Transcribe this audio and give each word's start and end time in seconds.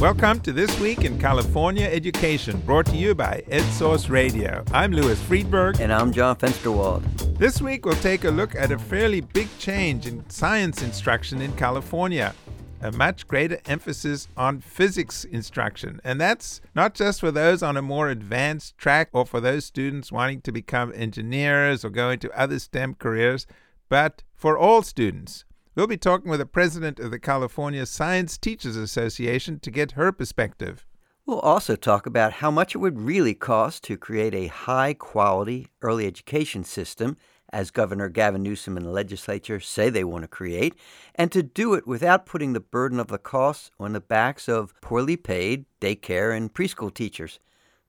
Welcome 0.00 0.38
to 0.42 0.52
This 0.52 0.78
Week 0.78 1.02
in 1.02 1.18
California 1.18 1.84
Education, 1.84 2.60
brought 2.60 2.86
to 2.86 2.96
you 2.96 3.16
by 3.16 3.42
EdSource 3.48 4.08
Radio. 4.08 4.62
I'm 4.72 4.92
Louis 4.92 5.20
Freedberg. 5.22 5.80
And 5.80 5.92
I'm 5.92 6.12
John 6.12 6.36
Fensterwald. 6.36 7.36
This 7.36 7.60
week 7.60 7.84
we'll 7.84 7.96
take 7.96 8.22
a 8.22 8.30
look 8.30 8.54
at 8.54 8.70
a 8.70 8.78
fairly 8.78 9.22
big 9.22 9.48
change 9.58 10.06
in 10.06 10.30
science 10.30 10.82
instruction 10.82 11.42
in 11.42 11.52
California. 11.56 12.32
A 12.80 12.92
much 12.92 13.26
greater 13.26 13.58
emphasis 13.66 14.28
on 14.36 14.60
physics 14.60 15.24
instruction. 15.24 16.00
And 16.04 16.20
that's 16.20 16.60
not 16.76 16.94
just 16.94 17.18
for 17.18 17.32
those 17.32 17.60
on 17.60 17.76
a 17.76 17.82
more 17.82 18.08
advanced 18.08 18.78
track 18.78 19.08
or 19.12 19.26
for 19.26 19.40
those 19.40 19.64
students 19.64 20.12
wanting 20.12 20.42
to 20.42 20.52
become 20.52 20.92
engineers 20.94 21.84
or 21.84 21.90
go 21.90 22.10
into 22.10 22.30
other 22.38 22.60
STEM 22.60 22.94
careers, 22.94 23.48
but 23.88 24.22
for 24.36 24.56
all 24.56 24.82
students. 24.82 25.44
We'll 25.78 25.86
be 25.86 25.96
talking 25.96 26.28
with 26.28 26.40
the 26.40 26.44
president 26.44 26.98
of 26.98 27.12
the 27.12 27.20
California 27.20 27.86
Science 27.86 28.36
Teachers 28.36 28.74
Association 28.74 29.60
to 29.60 29.70
get 29.70 29.92
her 29.92 30.10
perspective. 30.10 30.84
We'll 31.24 31.38
also 31.38 31.76
talk 31.76 32.04
about 32.04 32.32
how 32.32 32.50
much 32.50 32.74
it 32.74 32.78
would 32.78 33.00
really 33.00 33.32
cost 33.32 33.84
to 33.84 33.96
create 33.96 34.34
a 34.34 34.48
high 34.48 34.94
quality 34.94 35.68
early 35.80 36.08
education 36.08 36.64
system, 36.64 37.16
as 37.52 37.70
Governor 37.70 38.08
Gavin 38.08 38.42
Newsom 38.42 38.76
and 38.76 38.86
the 38.86 38.90
legislature 38.90 39.60
say 39.60 39.88
they 39.88 40.02
want 40.02 40.22
to 40.22 40.28
create, 40.28 40.74
and 41.14 41.30
to 41.30 41.44
do 41.44 41.74
it 41.74 41.86
without 41.86 42.26
putting 42.26 42.54
the 42.54 42.58
burden 42.58 42.98
of 42.98 43.06
the 43.06 43.16
costs 43.16 43.70
on 43.78 43.92
the 43.92 44.00
backs 44.00 44.48
of 44.48 44.74
poorly 44.80 45.16
paid 45.16 45.64
daycare 45.80 46.36
and 46.36 46.52
preschool 46.52 46.92
teachers. 46.92 47.38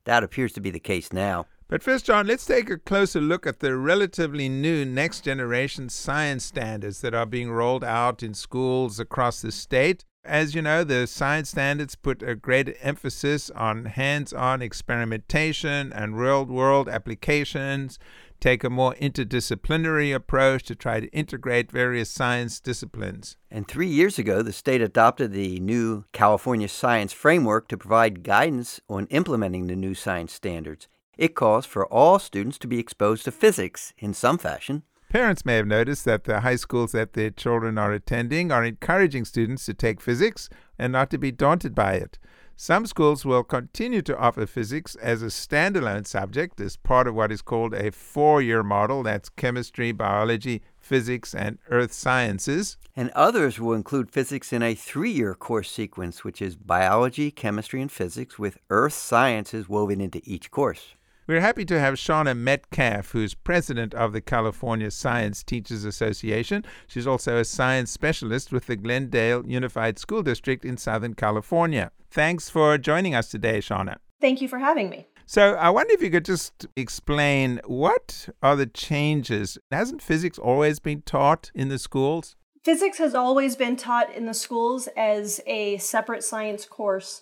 That 0.04 0.24
appears 0.24 0.54
to 0.54 0.62
be 0.62 0.70
the 0.70 0.80
case 0.80 1.12
now. 1.12 1.48
But 1.70 1.84
first, 1.84 2.08
John, 2.08 2.26
let's 2.26 2.48
take 2.48 2.72
a 2.72 2.80
closer 2.80 3.22
look 3.22 3.46
at 3.46 3.60
the 3.60 3.78
relatively 3.78 4.50
new 4.50 4.86
next 4.86 5.22
generation 5.22 5.88
science 5.90 6.44
standards 6.44 7.02
that 7.02 7.14
are 7.14 7.28
being 7.28 7.52
rolled 7.52 7.84
out 7.84 8.24
in 8.24 8.34
schools 8.34 9.00
across 9.00 9.44
the 9.44 9.52
state. 9.52 10.04
As 10.26 10.56
you 10.56 10.64
know, 10.64 10.84
the 10.84 11.06
science 11.06 11.52
standards 11.52 11.94
put 11.94 12.24
a 12.24 12.34
great 12.34 12.76
emphasis 12.82 13.52
on 13.52 13.86
hands 13.86 14.34
on 14.34 14.64
experimentation 14.64 15.94
and 15.94 16.18
real 16.18 16.44
world 16.44 16.90
applications, 16.90 18.00
take 18.40 18.64
a 18.64 18.70
more 18.72 18.96
interdisciplinary 18.96 20.14
approach 20.14 20.64
to 20.64 20.76
try 20.76 21.00
to 21.00 21.08
integrate 21.10 21.72
various 21.72 22.10
science 22.10 22.60
disciplines. 22.60 23.38
And 23.52 23.68
three 23.68 23.88
years 23.88 24.18
ago, 24.18 24.42
the 24.42 24.54
state 24.54 24.82
adopted 24.82 25.34
the 25.34 25.60
new 25.60 26.06
California 26.14 26.68
Science 26.68 27.14
Framework 27.14 27.68
to 27.68 27.78
provide 27.78 28.24
guidance 28.24 28.82
on 28.90 29.06
implementing 29.12 29.68
the 29.68 29.76
new 29.76 29.94
science 29.94 30.34
standards. 30.34 30.88
It 31.20 31.36
calls 31.36 31.66
for 31.66 31.86
all 31.88 32.18
students 32.18 32.58
to 32.60 32.68
be 32.68 32.80
exposed 32.80 33.26
to 33.26 33.32
physics 33.34 33.94
in 33.98 34.14
some 34.14 34.38
fashion. 34.38 34.84
Parents 35.10 35.44
may 35.44 35.58
have 35.58 35.68
noticed 35.68 36.06
that 36.06 36.24
the 36.24 36.40
high 36.40 36.56
schools 36.56 36.94
that 36.94 37.12
their 37.12 37.30
children 37.30 37.78
are 37.78 37.92
attending 37.92 38.54
are 38.54 38.64
encouraging 38.64 39.26
students 39.26 39.66
to 39.66 39.74
take 39.74 40.00
physics 40.00 40.48
and 40.78 40.94
not 40.94 41.10
to 41.10 41.18
be 41.18 41.34
daunted 41.34 41.76
by 41.76 41.96
it. 41.96 42.20
Some 42.56 42.86
schools 42.86 43.26
will 43.26 43.44
continue 43.44 44.02
to 44.04 44.18
offer 44.18 44.46
physics 44.46 44.96
as 44.96 45.22
a 45.22 45.26
standalone 45.26 46.08
subject 46.08 46.62
as 46.62 46.78
part 46.78 47.06
of 47.06 47.16
what 47.16 47.34
is 47.34 47.42
called 47.42 47.74
a 47.74 47.92
four 47.92 48.42
year 48.42 48.64
model 48.64 49.04
that's 49.04 49.28
chemistry, 49.28 49.92
biology, 49.92 50.62
physics, 50.78 51.36
and 51.36 51.58
earth 51.70 51.92
sciences. 51.92 52.78
And 52.96 53.10
others 53.10 53.60
will 53.60 53.74
include 53.74 54.10
physics 54.10 54.54
in 54.54 54.64
a 54.64 54.74
three 54.74 55.12
year 55.12 55.36
course 55.36 55.70
sequence, 55.70 56.24
which 56.24 56.42
is 56.42 56.56
biology, 56.56 57.30
chemistry, 57.30 57.82
and 57.82 57.92
physics, 57.92 58.40
with 58.40 58.58
earth 58.70 58.94
sciences 58.94 59.68
woven 59.68 60.00
into 60.00 60.22
each 60.24 60.50
course. 60.50 60.96
We're 61.30 61.42
happy 61.42 61.64
to 61.66 61.80
have 61.80 61.94
Shauna 61.94 62.36
Metcalf, 62.36 63.12
who's 63.12 63.36
president 63.36 63.94
of 63.94 64.14
the 64.14 64.20
California 64.20 64.90
Science 64.90 65.44
Teachers 65.44 65.86
Association. 65.86 66.66
She's 66.88 67.06
also 67.06 67.38
a 67.38 67.46
science 67.46 67.92
specialist 67.92 68.52
with 68.52 68.66
the 68.66 68.76
Glendale 68.76 69.46
Unified 69.46 70.00
School 70.00 70.24
District 70.24 70.66
in 70.66 70.76
Southern 70.76 71.14
California. 71.14 71.92
Thanks 72.10 72.50
for 72.50 72.80
joining 72.80 73.14
us 73.14 73.30
today, 73.30 73.60
Shauna. 73.60 73.98
Thank 74.20 74.42
you 74.42 74.48
for 74.48 74.58
having 74.58 74.90
me. 74.90 75.06
So, 75.28 75.54
I 75.54 75.70
wonder 75.70 75.94
if 75.94 76.02
you 76.02 76.10
could 76.10 76.26
just 76.26 76.66
explain 76.76 77.62
what 77.68 78.30
are 78.42 78.56
the 78.56 78.66
changes? 78.66 79.60
Hasn't 79.70 80.02
physics 80.02 80.40
always 80.40 80.80
been 80.80 81.04
taught 81.04 81.52
in 81.54 81.70
the 81.70 81.78
schools? 81.78 82.38
Physics 82.64 82.98
has 82.98 83.14
always 83.14 83.56
been 83.56 83.76
taught 83.76 84.12
in 84.12 84.26
the 84.26 84.34
schools 84.34 84.90
as 84.98 85.42
a 85.46 85.78
separate 85.78 86.24
science 86.24 86.66
course 86.66 87.22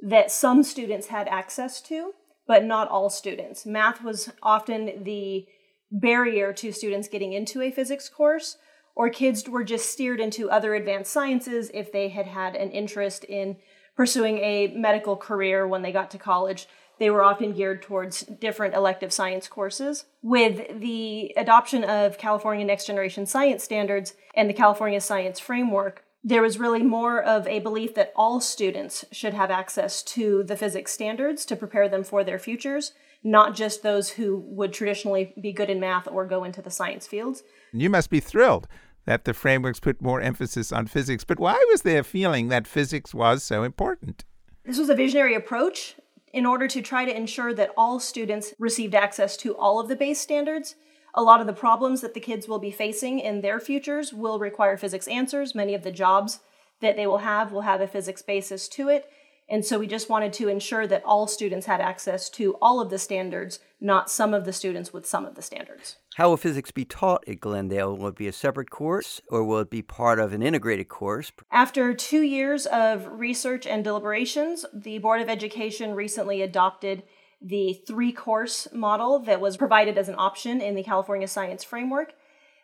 that 0.00 0.30
some 0.30 0.62
students 0.62 1.08
had 1.08 1.26
access 1.26 1.82
to 1.82 2.12
but 2.48 2.64
not 2.64 2.88
all 2.88 3.10
students. 3.10 3.64
Math 3.64 4.02
was 4.02 4.32
often 4.42 5.04
the 5.04 5.46
barrier 5.92 6.52
to 6.54 6.72
students 6.72 7.06
getting 7.06 7.32
into 7.32 7.62
a 7.62 7.70
physics 7.70 8.08
course, 8.08 8.56
or 8.96 9.08
kids 9.10 9.48
were 9.48 9.62
just 9.62 9.90
steered 9.90 10.18
into 10.18 10.50
other 10.50 10.74
advanced 10.74 11.12
sciences 11.12 11.70
if 11.72 11.92
they 11.92 12.08
had 12.08 12.26
had 12.26 12.56
an 12.56 12.70
interest 12.72 13.22
in 13.24 13.56
pursuing 13.94 14.38
a 14.38 14.68
medical 14.68 15.14
career 15.16 15.68
when 15.68 15.82
they 15.82 15.92
got 15.92 16.10
to 16.10 16.18
college. 16.18 16.66
They 16.98 17.10
were 17.10 17.22
often 17.22 17.52
geared 17.52 17.82
towards 17.82 18.22
different 18.22 18.74
elective 18.74 19.12
science 19.12 19.46
courses. 19.46 20.06
With 20.20 20.80
the 20.80 21.32
adoption 21.36 21.84
of 21.84 22.18
California 22.18 22.64
Next 22.64 22.86
Generation 22.86 23.24
Science 23.24 23.62
Standards 23.62 24.14
and 24.34 24.50
the 24.50 24.54
California 24.54 25.00
Science 25.00 25.38
Framework, 25.38 26.04
there 26.28 26.42
was 26.42 26.58
really 26.58 26.82
more 26.82 27.22
of 27.22 27.46
a 27.46 27.58
belief 27.58 27.94
that 27.94 28.12
all 28.14 28.38
students 28.38 29.02
should 29.10 29.32
have 29.32 29.50
access 29.50 30.02
to 30.02 30.44
the 30.44 30.56
physics 30.56 30.92
standards 30.92 31.46
to 31.46 31.56
prepare 31.56 31.88
them 31.88 32.04
for 32.04 32.22
their 32.22 32.38
futures, 32.38 32.92
not 33.24 33.54
just 33.54 33.82
those 33.82 34.10
who 34.10 34.36
would 34.36 34.74
traditionally 34.74 35.32
be 35.40 35.52
good 35.52 35.70
in 35.70 35.80
math 35.80 36.06
or 36.06 36.26
go 36.26 36.44
into 36.44 36.60
the 36.60 36.70
science 36.70 37.06
fields. 37.06 37.42
You 37.72 37.88
must 37.88 38.10
be 38.10 38.20
thrilled 38.20 38.68
that 39.06 39.24
the 39.24 39.32
frameworks 39.32 39.80
put 39.80 40.02
more 40.02 40.20
emphasis 40.20 40.70
on 40.70 40.86
physics, 40.86 41.24
but 41.24 41.40
why 41.40 41.64
was 41.70 41.80
there 41.80 42.00
a 42.00 42.04
feeling 42.04 42.48
that 42.48 42.66
physics 42.66 43.14
was 43.14 43.42
so 43.42 43.62
important? 43.62 44.26
This 44.66 44.78
was 44.78 44.90
a 44.90 44.94
visionary 44.94 45.34
approach 45.34 45.96
in 46.34 46.44
order 46.44 46.68
to 46.68 46.82
try 46.82 47.06
to 47.06 47.16
ensure 47.16 47.54
that 47.54 47.72
all 47.74 47.98
students 47.98 48.52
received 48.58 48.94
access 48.94 49.34
to 49.38 49.56
all 49.56 49.80
of 49.80 49.88
the 49.88 49.96
base 49.96 50.20
standards 50.20 50.74
a 51.18 51.22
lot 51.22 51.40
of 51.40 51.48
the 51.48 51.52
problems 51.52 52.00
that 52.00 52.14
the 52.14 52.20
kids 52.20 52.46
will 52.46 52.60
be 52.60 52.70
facing 52.70 53.18
in 53.18 53.40
their 53.40 53.58
futures 53.58 54.14
will 54.14 54.38
require 54.38 54.76
physics 54.76 55.08
answers. 55.08 55.52
Many 55.52 55.74
of 55.74 55.82
the 55.82 55.90
jobs 55.90 56.38
that 56.80 56.94
they 56.94 57.08
will 57.08 57.18
have 57.18 57.50
will 57.50 57.62
have 57.62 57.80
a 57.80 57.88
physics 57.88 58.22
basis 58.22 58.68
to 58.68 58.88
it. 58.88 59.10
And 59.48 59.64
so 59.64 59.80
we 59.80 59.88
just 59.88 60.08
wanted 60.08 60.32
to 60.34 60.46
ensure 60.46 60.86
that 60.86 61.02
all 61.04 61.26
students 61.26 61.66
had 61.66 61.80
access 61.80 62.30
to 62.30 62.54
all 62.62 62.80
of 62.80 62.90
the 62.90 62.98
standards, 62.98 63.58
not 63.80 64.08
some 64.08 64.32
of 64.32 64.44
the 64.44 64.52
students 64.52 64.92
with 64.92 65.06
some 65.06 65.26
of 65.26 65.34
the 65.34 65.42
standards. 65.42 65.96
How 66.14 66.28
will 66.28 66.36
physics 66.36 66.70
be 66.70 66.84
taught 66.84 67.26
at 67.26 67.40
Glendale? 67.40 67.96
Will 67.96 68.08
it 68.08 68.16
be 68.16 68.28
a 68.28 68.32
separate 68.32 68.70
course 68.70 69.20
or 69.28 69.42
will 69.42 69.58
it 69.58 69.70
be 69.70 69.82
part 69.82 70.20
of 70.20 70.32
an 70.32 70.42
integrated 70.42 70.88
course? 70.88 71.32
After 71.50 71.94
two 71.94 72.22
years 72.22 72.66
of 72.66 73.08
research 73.10 73.66
and 73.66 73.82
deliberations, 73.82 74.64
the 74.72 74.98
Board 74.98 75.20
of 75.20 75.28
Education 75.28 75.94
recently 75.94 76.42
adopted 76.42 77.02
the 77.40 77.80
three 77.86 78.12
course 78.12 78.68
model 78.72 79.20
that 79.20 79.40
was 79.40 79.56
provided 79.56 79.96
as 79.96 80.08
an 80.08 80.16
option 80.18 80.60
in 80.60 80.74
the 80.74 80.82
California 80.82 81.28
Science 81.28 81.62
Framework 81.62 82.14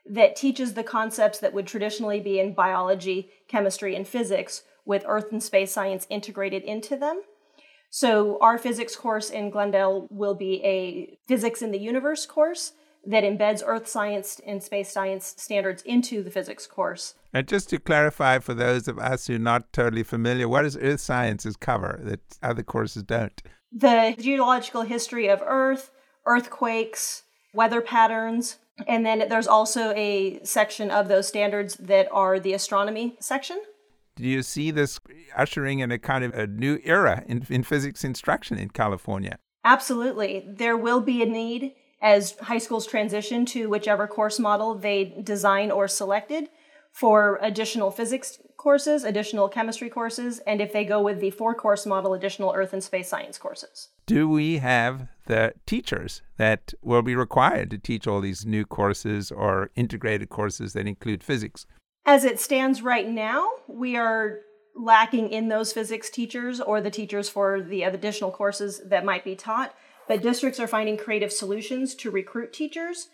that 0.06 0.36
teaches 0.36 0.74
the 0.74 0.82
concepts 0.82 1.38
that 1.38 1.54
would 1.54 1.66
traditionally 1.66 2.20
be 2.20 2.38
in 2.38 2.54
biology, 2.54 3.30
chemistry, 3.48 3.96
and 3.96 4.06
physics 4.06 4.62
with 4.84 5.04
earth 5.06 5.32
and 5.32 5.42
space 5.42 5.72
science 5.72 6.06
integrated 6.10 6.62
into 6.62 6.96
them. 6.96 7.22
So, 7.88 8.38
our 8.40 8.58
physics 8.58 8.96
course 8.96 9.30
in 9.30 9.50
Glendale 9.50 10.08
will 10.10 10.34
be 10.34 10.62
a 10.64 11.16
physics 11.26 11.62
in 11.62 11.70
the 11.70 11.78
universe 11.78 12.26
course 12.26 12.72
that 13.06 13.24
embeds 13.24 13.62
earth 13.64 13.86
science 13.86 14.40
and 14.44 14.62
space 14.62 14.90
science 14.90 15.34
standards 15.38 15.82
into 15.82 16.22
the 16.22 16.30
physics 16.30 16.66
course. 16.66 17.14
And 17.34 17.46
just 17.46 17.68
to 17.70 17.78
clarify 17.78 18.38
for 18.38 18.54
those 18.54 18.88
of 18.88 18.98
us 18.98 19.26
who 19.26 19.34
are 19.34 19.38
not 19.38 19.72
totally 19.72 20.04
familiar, 20.04 20.48
what 20.48 20.62
does 20.62 20.76
earth 20.76 21.00
sciences 21.00 21.56
cover 21.56 22.00
that 22.04 22.20
other 22.42 22.62
courses 22.62 23.02
don't? 23.02 23.42
the 23.74 24.14
geological 24.18 24.82
history 24.82 25.28
of 25.28 25.42
Earth, 25.44 25.90
earthquakes, 26.26 27.24
weather 27.52 27.80
patterns, 27.80 28.58
and 28.86 29.04
then 29.04 29.28
there's 29.28 29.46
also 29.46 29.92
a 29.96 30.40
section 30.42 30.90
of 30.90 31.08
those 31.08 31.28
standards 31.28 31.74
that 31.76 32.08
are 32.12 32.38
the 32.38 32.52
astronomy 32.52 33.16
section. 33.20 33.60
Do 34.16 34.24
you 34.24 34.42
see 34.42 34.70
this 34.70 35.00
ushering 35.36 35.80
in 35.80 35.90
a 35.90 35.98
kind 35.98 36.24
of 36.24 36.34
a 36.34 36.46
new 36.46 36.78
era 36.84 37.24
in, 37.26 37.44
in 37.50 37.64
physics 37.64 38.04
instruction 38.04 38.58
in 38.58 38.70
California? 38.70 39.38
Absolutely. 39.64 40.44
There 40.46 40.76
will 40.76 41.00
be 41.00 41.22
a 41.22 41.26
need 41.26 41.72
as 42.00 42.38
high 42.38 42.58
schools 42.58 42.86
transition 42.86 43.44
to 43.46 43.68
whichever 43.68 44.06
course 44.06 44.38
model 44.38 44.74
they 44.74 45.16
design 45.24 45.70
or 45.70 45.88
selected 45.88 46.48
for 46.94 47.40
additional 47.42 47.90
physics 47.90 48.38
courses, 48.56 49.02
additional 49.02 49.48
chemistry 49.48 49.90
courses, 49.90 50.38
and 50.46 50.60
if 50.60 50.72
they 50.72 50.84
go 50.84 51.02
with 51.02 51.18
the 51.18 51.30
four 51.32 51.52
course 51.52 51.84
model, 51.84 52.14
additional 52.14 52.52
earth 52.54 52.72
and 52.72 52.84
space 52.84 53.08
science 53.08 53.36
courses. 53.36 53.88
Do 54.06 54.28
we 54.28 54.58
have 54.58 55.08
the 55.26 55.54
teachers 55.66 56.22
that 56.36 56.72
will 56.82 57.02
be 57.02 57.16
required 57.16 57.70
to 57.70 57.78
teach 57.78 58.06
all 58.06 58.20
these 58.20 58.46
new 58.46 58.64
courses 58.64 59.32
or 59.32 59.70
integrated 59.74 60.28
courses 60.28 60.72
that 60.74 60.86
include 60.86 61.24
physics? 61.24 61.66
As 62.06 62.24
it 62.24 62.38
stands 62.38 62.80
right 62.80 63.08
now, 63.08 63.48
we 63.66 63.96
are 63.96 64.38
lacking 64.76 65.30
in 65.30 65.48
those 65.48 65.72
physics 65.72 66.10
teachers 66.10 66.60
or 66.60 66.80
the 66.80 66.90
teachers 66.90 67.28
for 67.28 67.60
the 67.60 67.82
additional 67.82 68.30
courses 68.30 68.80
that 68.86 69.04
might 69.04 69.24
be 69.24 69.34
taught. 69.34 69.74
But 70.06 70.22
districts 70.22 70.60
are 70.60 70.68
finding 70.68 70.96
creative 70.96 71.32
solutions 71.32 71.94
to 71.96 72.10
recruit 72.10 72.52
teachers, 72.52 73.08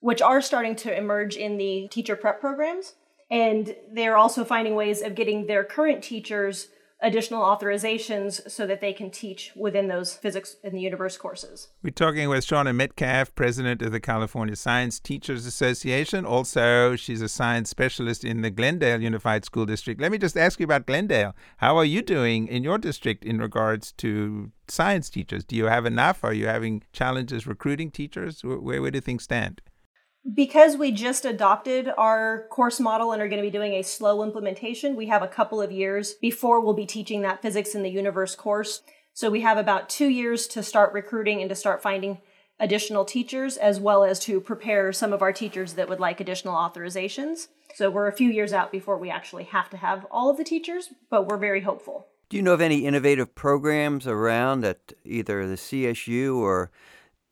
which 0.00 0.22
are 0.22 0.40
starting 0.40 0.76
to 0.76 0.96
emerge 0.96 1.36
in 1.36 1.58
the 1.58 1.88
teacher 1.90 2.16
prep 2.16 2.40
programs. 2.40 2.94
And 3.30 3.74
they're 3.92 4.16
also 4.16 4.44
finding 4.44 4.74
ways 4.74 5.02
of 5.02 5.14
getting 5.14 5.46
their 5.46 5.64
current 5.64 6.02
teachers 6.02 6.68
additional 7.02 7.42
authorizations 7.42 8.50
so 8.50 8.66
that 8.66 8.80
they 8.80 8.92
can 8.92 9.10
teach 9.10 9.52
within 9.54 9.88
those 9.88 10.14
physics 10.14 10.56
in 10.64 10.72
the 10.72 10.80
universe 10.80 11.18
courses. 11.18 11.68
We're 11.82 11.90
talking 11.90 12.28
with 12.28 12.46
Shauna 12.46 12.74
Metcalf, 12.74 13.34
president 13.34 13.82
of 13.82 13.92
the 13.92 14.00
California 14.00 14.56
Science 14.56 14.98
Teachers 14.98 15.44
Association. 15.44 16.24
Also, 16.24 16.96
she's 16.96 17.20
a 17.20 17.28
science 17.28 17.68
specialist 17.68 18.24
in 18.24 18.40
the 18.40 18.50
Glendale 18.50 19.02
Unified 19.02 19.44
School 19.44 19.66
District. 19.66 20.00
Let 20.00 20.10
me 20.10 20.18
just 20.18 20.36
ask 20.36 20.58
you 20.58 20.64
about 20.64 20.86
Glendale. 20.86 21.36
How 21.58 21.76
are 21.76 21.84
you 21.84 22.00
doing 22.00 22.48
in 22.48 22.64
your 22.64 22.78
district 22.78 23.24
in 23.24 23.38
regards 23.38 23.92
to 23.92 24.50
science 24.68 25.10
teachers? 25.10 25.44
Do 25.44 25.54
you 25.54 25.66
have 25.66 25.84
enough? 25.84 26.24
Are 26.24 26.32
you 26.32 26.46
having 26.46 26.82
challenges 26.92 27.46
recruiting 27.46 27.90
teachers? 27.90 28.42
Where, 28.42 28.80
where 28.80 28.90
do 28.90 29.00
things 29.00 29.24
stand? 29.24 29.60
Because 30.34 30.76
we 30.76 30.90
just 30.90 31.24
adopted 31.24 31.88
our 31.96 32.46
course 32.50 32.80
model 32.80 33.12
and 33.12 33.22
are 33.22 33.28
going 33.28 33.40
to 33.40 33.46
be 33.46 33.50
doing 33.50 33.74
a 33.74 33.82
slow 33.82 34.24
implementation, 34.24 34.96
we 34.96 35.06
have 35.06 35.22
a 35.22 35.28
couple 35.28 35.62
of 35.62 35.70
years 35.70 36.14
before 36.14 36.60
we'll 36.60 36.74
be 36.74 36.86
teaching 36.86 37.22
that 37.22 37.42
physics 37.42 37.76
in 37.76 37.84
the 37.84 37.90
universe 37.90 38.34
course. 38.34 38.82
So 39.14 39.30
we 39.30 39.42
have 39.42 39.56
about 39.56 39.88
two 39.88 40.08
years 40.08 40.48
to 40.48 40.64
start 40.64 40.92
recruiting 40.92 41.40
and 41.40 41.48
to 41.48 41.54
start 41.54 41.80
finding 41.80 42.18
additional 42.58 43.04
teachers, 43.04 43.56
as 43.56 43.78
well 43.78 44.02
as 44.02 44.18
to 44.20 44.40
prepare 44.40 44.92
some 44.92 45.12
of 45.12 45.22
our 45.22 45.32
teachers 45.32 45.74
that 45.74 45.88
would 45.88 46.00
like 46.00 46.20
additional 46.20 46.54
authorizations. 46.54 47.48
So 47.74 47.88
we're 47.88 48.08
a 48.08 48.12
few 48.12 48.30
years 48.30 48.52
out 48.52 48.72
before 48.72 48.98
we 48.98 49.10
actually 49.10 49.44
have 49.44 49.70
to 49.70 49.76
have 49.76 50.06
all 50.10 50.28
of 50.28 50.38
the 50.38 50.44
teachers, 50.44 50.88
but 51.08 51.26
we're 51.26 51.36
very 51.36 51.60
hopeful. 51.60 52.08
Do 52.30 52.36
you 52.36 52.42
know 52.42 52.54
of 52.54 52.60
any 52.60 52.84
innovative 52.84 53.34
programs 53.36 54.06
around 54.06 54.64
at 54.64 54.92
either 55.04 55.46
the 55.46 55.54
CSU 55.54 56.36
or 56.36 56.72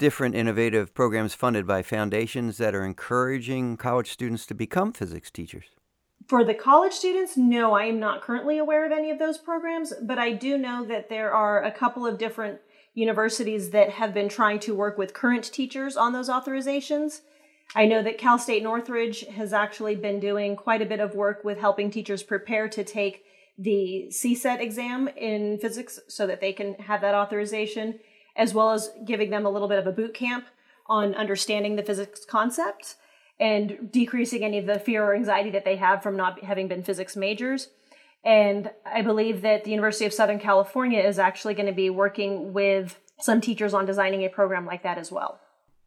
different 0.05 0.35
innovative 0.35 0.93
programs 0.93 1.33
funded 1.33 1.67
by 1.67 1.81
foundations 1.81 2.59
that 2.59 2.75
are 2.75 2.85
encouraging 2.85 3.75
college 3.75 4.12
students 4.12 4.45
to 4.45 4.53
become 4.53 4.93
physics 4.93 5.31
teachers? 5.31 5.65
For 6.29 6.45
the 6.45 6.53
college 6.53 6.93
students, 6.93 7.39
no, 7.39 7.73
I 7.73 7.85
am 7.85 7.99
not 7.99 8.21
currently 8.21 8.59
aware 8.59 8.85
of 8.85 8.93
any 8.93 9.11
of 9.11 9.19
those 9.19 9.39
programs, 9.39 9.95
but 10.03 10.19
I 10.19 10.33
do 10.33 10.59
know 10.59 10.85
that 10.85 11.09
there 11.09 11.33
are 11.33 11.65
a 11.65 11.73
couple 11.73 12.06
of 12.06 12.19
different 12.19 12.61
universities 12.93 13.71
that 13.71 13.93
have 13.93 14.12
been 14.12 14.29
trying 14.29 14.59
to 14.61 14.75
work 14.75 14.99
with 14.99 15.15
current 15.15 15.51
teachers 15.51 15.97
on 15.97 16.12
those 16.12 16.29
authorizations. 16.29 17.23
I 17.75 17.87
know 17.87 18.03
that 18.03 18.19
Cal 18.19 18.39
State 18.39 18.62
Northridge 18.62 19.27
has 19.29 19.55
actually 19.55 19.97
been 19.97 20.21
doing 20.21 20.55
quite 20.55 20.83
a 20.83 20.87
bit 20.87 21.01
of 21.01 21.15
work 21.15 21.45
with 21.45 21.61
helping 21.61 21.91
teachers 21.91 22.23
prepare 22.23 22.69
to 22.69 22.85
take 22.85 23.25
the 23.56 24.09
CSET 24.11 24.61
exam 24.61 25.09
in 25.09 25.56
physics 25.56 25.99
so 26.09 26.27
that 26.27 26.43
they 26.43 26.53
can 26.53 26.75
have 26.75 27.01
that 27.01 27.15
authorization 27.15 28.01
as 28.36 28.54
well 28.54 28.70
as 28.70 28.90
giving 29.04 29.31
them 29.31 29.46
a 29.46 29.50
little 29.50 29.69
bit 29.69 29.78
of 29.78 29.86
a 29.86 29.92
boot 29.92 30.14
camp 30.14 30.46
on 30.86 31.14
understanding 31.14 31.76
the 31.76 31.82
physics 31.82 32.25
concepts 32.25 32.96
and 33.40 33.90
decreasing 33.90 34.44
any 34.44 34.58
of 34.58 34.66
the 34.66 34.78
fear 34.78 35.04
or 35.04 35.14
anxiety 35.14 35.50
that 35.50 35.64
they 35.64 35.76
have 35.76 36.02
from 36.02 36.16
not 36.16 36.42
having 36.44 36.69
been 36.69 36.82
physics 36.82 37.16
majors. 37.16 37.69
And 38.25 38.70
I 38.86 39.02
believe 39.02 39.42
that 39.42 39.64
the 39.64 39.70
University 39.70 40.06
of 40.06 40.12
Southern 40.12 40.38
California 40.38 41.00
is 41.00 41.19
actually 41.19 41.54
going 41.54 41.66
to 41.66 41.72
be 41.72 41.90
working 41.90 42.52
with 42.52 42.98
some 43.20 43.40
teachers 43.40 43.75
on 43.75 43.86
designing 43.86 44.25
a 44.25 44.28
program 44.28 44.66
like 44.66 44.82
that 44.82 44.98
as 44.98 45.12
well. 45.12 45.40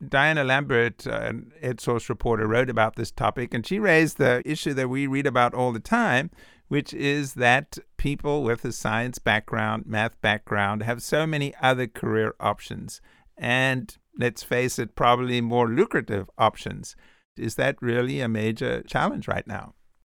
Diana 0.05 0.43
Lambert, 0.43 1.07
uh, 1.07 1.11
an 1.11 1.51
EdSource 1.63 2.09
reporter, 2.09 2.47
wrote 2.47 2.69
about 2.69 2.95
this 2.95 3.11
topic, 3.11 3.53
and 3.53 3.65
she 3.65 3.79
raised 3.79 4.17
the 4.17 4.41
issue 4.45 4.73
that 4.73 4.89
we 4.89 5.07
read 5.07 5.25
about 5.25 5.53
all 5.53 5.71
the 5.71 5.79
time, 5.79 6.29
which 6.67 6.93
is 6.93 7.33
that 7.33 7.77
people 7.97 8.43
with 8.43 8.63
a 8.63 8.71
science 8.71 9.17
background, 9.17 9.85
math 9.87 10.19
background, 10.21 10.83
have 10.83 11.01
so 11.01 11.25
many 11.25 11.53
other 11.61 11.87
career 11.87 12.35
options. 12.39 13.01
And 13.37 13.95
let's 14.19 14.43
face 14.43 14.77
it, 14.77 14.95
probably 14.95 15.41
more 15.41 15.67
lucrative 15.67 16.29
options. 16.37 16.95
Is 17.35 17.55
that 17.55 17.81
really 17.81 18.21
a 18.21 18.27
major 18.27 18.83
challenge 18.83 19.27
right 19.27 19.47
now? 19.47 19.73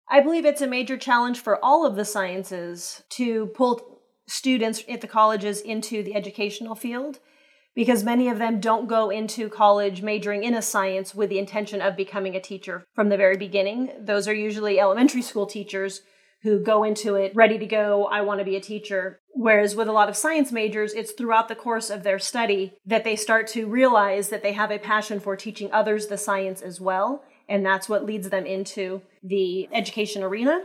I 0.09 0.21
believe 0.21 0.45
it's 0.45 0.63
a 0.63 0.67
major 0.67 0.97
challenge 0.97 1.39
for 1.41 1.65
all 1.65 1.87
of 1.87 1.95
the 1.95 2.05
sciences 2.05 3.03
to 3.11 3.47
pull 3.55 4.01
students 4.27 4.83
at 4.89 5.01
the 5.01 5.07
colleges 5.07 5.61
into 5.61 6.03
the 6.03 6.15
educational 6.15 6.75
field 6.75 7.21
because 7.75 8.05
many 8.05 8.29
of 8.29 8.39
them 8.39 8.61
don't 8.61 8.89
go 8.89 9.11
into 9.11 9.49
college 9.49 10.03
majoring 10.03 10.45
in 10.45 10.55
a 10.55 10.63
science 10.63 11.15
with 11.15 11.31
the 11.31 11.39
intention 11.39 11.81
of 11.81 11.97
becoming 11.97 12.35
a 12.35 12.41
teacher 12.41 12.85
from 12.95 13.09
the 13.09 13.17
very 13.17 13.37
beginning. 13.37 13.91
Those 13.99 14.27
are 14.27 14.35
usually 14.35 14.81
elementary 14.81 15.23
school 15.23 15.47
teachers 15.47 16.03
who 16.43 16.59
go 16.59 16.85
into 16.85 17.17
it 17.17 17.35
ready 17.35 17.59
to 17.59 17.67
go, 17.67 18.07
I 18.07 18.23
want 18.23 18.39
to 18.41 18.45
be 18.45 18.57
a 18.57 18.61
teacher. 18.61 19.21
Whereas 19.35 19.77
with 19.77 19.89
a 19.89 19.93
lot 19.93 20.09
of 20.09 20.17
science 20.17 20.51
majors, 20.51 20.95
it's 20.95 21.13
throughout 21.13 21.49
the 21.49 21.55
course 21.55 21.91
of 21.91 22.03
their 22.03 22.19
study 22.19 22.73
that 22.87 23.05
they 23.05 23.15
start 23.15 23.47
to 23.49 23.67
realize 23.67 24.31
that 24.31 24.43
they 24.43 24.53
have 24.53 24.71
a 24.71 24.79
passion 24.79 25.21
for 25.21 25.37
teaching 25.37 25.71
others 25.73 26.07
the 26.07 26.17
science 26.17 26.63
as 26.63 26.81
well. 26.81 27.23
And 27.49 27.65
that's 27.65 27.89
what 27.89 28.07
leads 28.07 28.31
them 28.31 28.47
into 28.47 29.03
the 29.23 29.69
education 29.73 30.23
arena. 30.23 30.63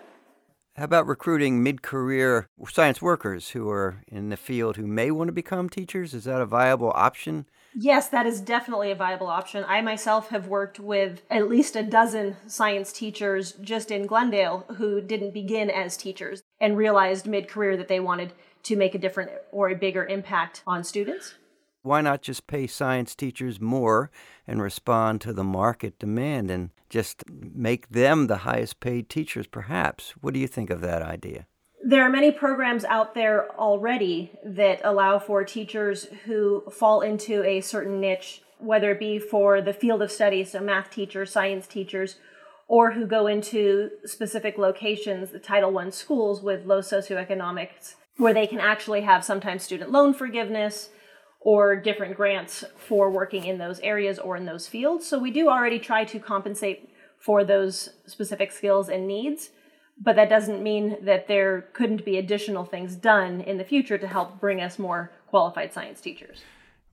How 0.78 0.84
about 0.84 1.08
recruiting 1.08 1.64
mid 1.64 1.82
career 1.82 2.50
science 2.70 3.02
workers 3.02 3.52
who 3.52 3.70
are 3.70 4.04
in 4.10 4.28
the 4.28 4.36
field 4.36 4.76
who 4.76 4.86
may 4.86 5.10
want 5.10 5.30
to 5.30 5.32
become 5.32 5.70
teachers? 5.70 6.14
Is 6.14 6.26
that 6.26 6.42
a 6.42 6.46
viable 6.46 6.92
option? 6.94 7.46
Yes, 7.74 8.10
that 8.10 8.26
is 8.26 8.42
definitely 8.42 8.92
a 8.92 8.96
viable 8.96 9.28
option. 9.28 9.64
I 9.66 9.80
myself 9.80 10.32
have 10.32 10.50
worked 10.50 10.78
with 10.78 11.22
at 11.32 11.48
least 11.48 11.78
a 11.78 11.84
dozen 11.84 12.36
science 12.46 12.92
teachers 12.92 13.54
just 13.54 13.90
in 13.90 14.06
Glendale 14.06 14.66
who 14.76 15.00
didn't 15.00 15.34
begin 15.34 15.70
as 15.70 15.96
teachers 15.96 16.44
and 16.60 16.76
realized 16.76 17.26
mid 17.26 17.48
career 17.48 17.78
that 17.78 17.88
they 17.88 18.02
wanted 18.02 18.34
to 18.64 18.76
make 18.76 18.96
a 18.96 19.00
different 19.00 19.32
or 19.54 19.70
a 19.70 19.76
bigger 19.76 20.06
impact 20.06 20.62
on 20.68 20.84
students. 20.84 21.36
Why 21.86 22.02
not 22.02 22.22
just 22.22 22.48
pay 22.48 22.68
science 22.68 23.16
teachers 23.16 23.62
more 23.62 24.12
and 24.48 24.62
respond 24.62 25.22
to 25.22 25.34
the 25.34 25.44
market 25.44 26.00
demand 26.00 26.50
and 26.50 26.72
just 26.90 27.24
make 27.30 27.90
them 27.90 28.28
the 28.28 28.38
highest 28.38 28.80
paid 28.80 29.10
teachers, 29.10 29.48
perhaps? 29.48 30.12
What 30.22 30.34
do 30.34 30.40
you 30.40 30.48
think 30.48 30.70
of 30.70 30.82
that 30.82 31.02
idea? 31.02 31.46
there 31.88 32.02
are 32.02 32.10
many 32.10 32.32
programs 32.32 32.84
out 32.86 33.14
there 33.14 33.52
already 33.60 34.32
that 34.44 34.82
allow 34.84 35.20
for 35.20 35.44
teachers 35.44 36.06
who 36.26 36.64
fall 36.72 37.02
into 37.02 37.44
a 37.44 37.62
certain 37.62 38.02
niche, 38.02 38.42
whether 38.58 38.90
it 38.90 39.00
be 39.00 39.20
for 39.20 39.62
the 39.62 39.72
field 39.72 40.02
of 40.02 40.12
study, 40.12 40.44
so 40.44 40.60
math 40.60 40.90
teachers, 40.90 41.32
science 41.32 41.68
teachers, 41.68 42.16
or 42.68 42.94
who 42.94 43.06
go 43.06 43.28
into 43.28 43.92
specific 44.04 44.58
locations, 44.58 45.30
the 45.30 45.38
Title 45.38 45.78
I 45.78 45.92
schools 45.92 46.42
with 46.42 46.66
low 46.66 46.80
socioeconomics, 46.80 47.94
where 48.18 48.34
they 48.34 48.48
can 48.48 48.60
actually 48.60 49.02
have 49.02 49.24
sometimes 49.24 49.62
student 49.62 49.92
loan 49.92 50.16
forgiveness 50.16 50.90
or 51.46 51.78
different 51.78 52.18
grants 52.18 52.66
for 52.76 53.10
working 53.10 53.46
in 53.46 53.58
those 53.58 53.80
areas 53.80 54.20
or 54.20 54.36
in 54.36 54.46
those 54.46 54.68
fields. 54.68 55.08
So 55.08 55.18
we 55.18 55.32
do 55.32 55.48
already 55.48 55.80
try 55.80 56.04
to 56.04 56.20
compensate 56.20 56.90
for 57.18 57.46
those 57.46 57.92
specific 58.06 58.52
skills 58.52 58.90
and 58.90 59.08
needs 59.08 59.52
but 59.98 60.16
that 60.16 60.30
doesn't 60.30 60.62
mean 60.62 60.98
that 61.02 61.28
there 61.28 61.62
couldn't 61.74 62.04
be 62.04 62.18
additional 62.18 62.66
things 62.66 62.96
done 62.96 63.42
in 63.42 63.58
the 63.58 63.64
future 63.64 63.98
to 63.98 64.08
help 64.08 64.40
bring 64.40 64.62
us 64.62 64.78
more 64.78 65.12
qualified 65.28 65.74
science 65.74 66.02
teachers. 66.02 66.40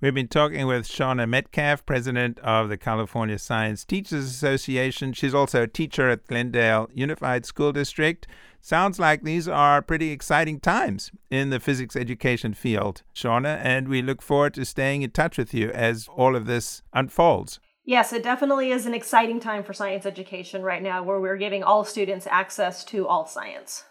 We've 0.03 0.13
been 0.13 0.27
talking 0.27 0.67
with 0.67 0.89
Shauna 0.89 1.29
Metcalf, 1.29 1.87
president 1.87 2.41
of 2.41 2.69
the 2.69 2.77
California 2.77 3.39
Science 3.39 3.85
Teachers 3.85 4.25
Association. 4.25 5.13
She's 5.13 5.33
also 5.33 5.63
a 5.63 5.69
teacher 5.69 6.11
at 6.11 6.27
Glendale 6.27 6.91
Unified 6.93 7.47
School 7.47 7.71
District. 7.71 8.27
Sounds 8.61 8.99
like 8.99 9.23
these 9.23 9.47
are 9.47 9.81
pretty 9.81 10.11
exciting 10.11 10.59
times 10.59 11.13
in 11.31 11.51
the 11.51 11.61
physics 11.61 11.95
education 11.95 12.53
field, 12.53 13.05
Shauna, 13.15 13.61
and 13.63 13.87
we 13.87 14.03
look 14.03 14.23
forward 14.23 14.55
to 14.55 14.65
staying 14.65 15.03
in 15.03 15.13
touch 15.13 15.39
with 15.39 15.55
you 15.55 15.71
as 15.71 16.09
all 16.09 16.35
of 16.35 16.47
this 16.47 16.83
unfolds. 16.93 17.61
Yes, 17.85 18.13
it 18.13 18.25
definitely 18.25 18.73
is 18.73 18.87
an 18.87 18.95
exciting 18.95 19.39
time 19.39 19.63
for 19.63 19.73
science 19.73 20.05
education 20.05 20.63
right 20.63 20.83
now 20.83 21.05
where 21.05 21.21
we're 21.21 21.37
giving 21.37 21.63
all 21.63 21.85
students 21.85 22.27
access 22.29 22.85
to 22.87 23.07
all 23.07 23.27
science. 23.27 23.85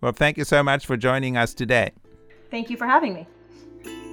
Well, 0.00 0.12
thank 0.12 0.38
you 0.38 0.44
so 0.44 0.62
much 0.62 0.86
for 0.86 0.96
joining 0.96 1.36
us 1.36 1.54
today. 1.54 1.90
Thank 2.52 2.70
you 2.70 2.76
for 2.76 2.86
having 2.86 3.14
me. 3.14 3.26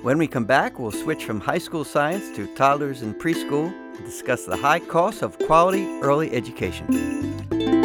When 0.03 0.17
we 0.17 0.27
come 0.27 0.43
back, 0.43 0.79
we'll 0.79 0.91
switch 0.91 1.23
from 1.23 1.39
high 1.39 1.59
school 1.59 1.85
science 1.85 2.35
to 2.35 2.45
toddlers 2.55 3.03
and 3.03 3.15
preschool 3.15 3.73
and 3.95 4.03
discuss 4.03 4.43
the 4.43 4.57
high 4.57 4.79
cost 4.79 5.21
of 5.21 5.39
quality 5.39 5.85
early 6.01 6.29
education. 6.33 7.82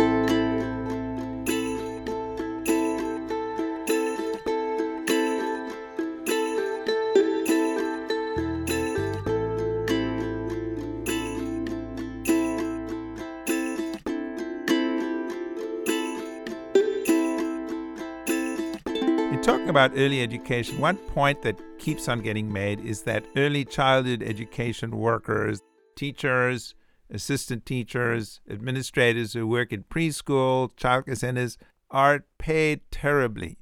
Talking 19.49 19.71
about 19.71 19.93
early 19.97 20.21
education, 20.21 20.79
one 20.79 20.99
point 20.99 21.41
that 21.41 21.59
keeps 21.79 22.07
on 22.07 22.21
getting 22.21 22.53
made 22.53 22.79
is 22.85 23.01
that 23.01 23.25
early 23.35 23.65
childhood 23.65 24.23
education 24.23 24.91
workers, 24.91 25.63
teachers, 25.97 26.75
assistant 27.11 27.65
teachers, 27.65 28.43
administrators 28.51 29.33
who 29.33 29.47
work 29.47 29.73
in 29.73 29.83
preschool, 29.85 30.71
childcare 30.75 31.17
centers 31.17 31.57
are 31.91 32.27
paid 32.37 32.83
terribly. 32.91 33.57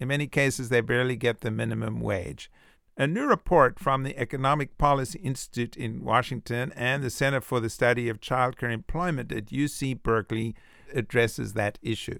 In 0.00 0.08
many 0.08 0.26
cases, 0.26 0.70
they 0.70 0.80
barely 0.80 1.14
get 1.14 1.42
the 1.42 1.52
minimum 1.52 2.00
wage. 2.00 2.50
A 2.96 3.06
new 3.06 3.28
report 3.28 3.78
from 3.78 4.02
the 4.02 4.18
Economic 4.18 4.76
Policy 4.76 5.20
Institute 5.20 5.76
in 5.76 6.02
Washington 6.02 6.72
and 6.74 7.00
the 7.00 7.10
Center 7.10 7.40
for 7.40 7.60
the 7.60 7.70
Study 7.70 8.08
of 8.08 8.20
Childcare 8.20 8.72
Employment 8.72 9.30
at 9.30 9.46
UC 9.46 10.02
Berkeley 10.02 10.56
addresses 10.92 11.52
that 11.52 11.78
issue. 11.80 12.18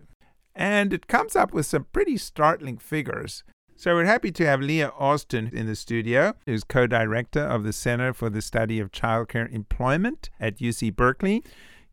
And 0.58 0.92
it 0.92 1.06
comes 1.06 1.36
up 1.36 1.54
with 1.54 1.66
some 1.66 1.86
pretty 1.92 2.16
startling 2.16 2.78
figures. 2.78 3.44
So 3.76 3.94
we're 3.94 4.06
happy 4.06 4.32
to 4.32 4.44
have 4.44 4.60
Leah 4.60 4.92
Austin 4.98 5.50
in 5.52 5.66
the 5.66 5.76
studio, 5.76 6.34
who's 6.46 6.64
co-director 6.64 7.40
of 7.40 7.62
the 7.62 7.72
Center 7.72 8.12
for 8.12 8.28
the 8.28 8.42
Study 8.42 8.80
of 8.80 8.90
Childcare 8.90 9.50
Employment 9.54 10.30
at 10.40 10.58
UC 10.58 10.96
Berkeley. 10.96 11.44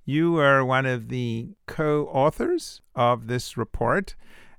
You 0.04 0.40
are 0.40 0.66
one 0.66 0.88
of 0.88 1.10
the 1.10 1.50
co-authors 1.68 2.82
of 2.96 3.28
this 3.28 3.56
report, 3.56 4.16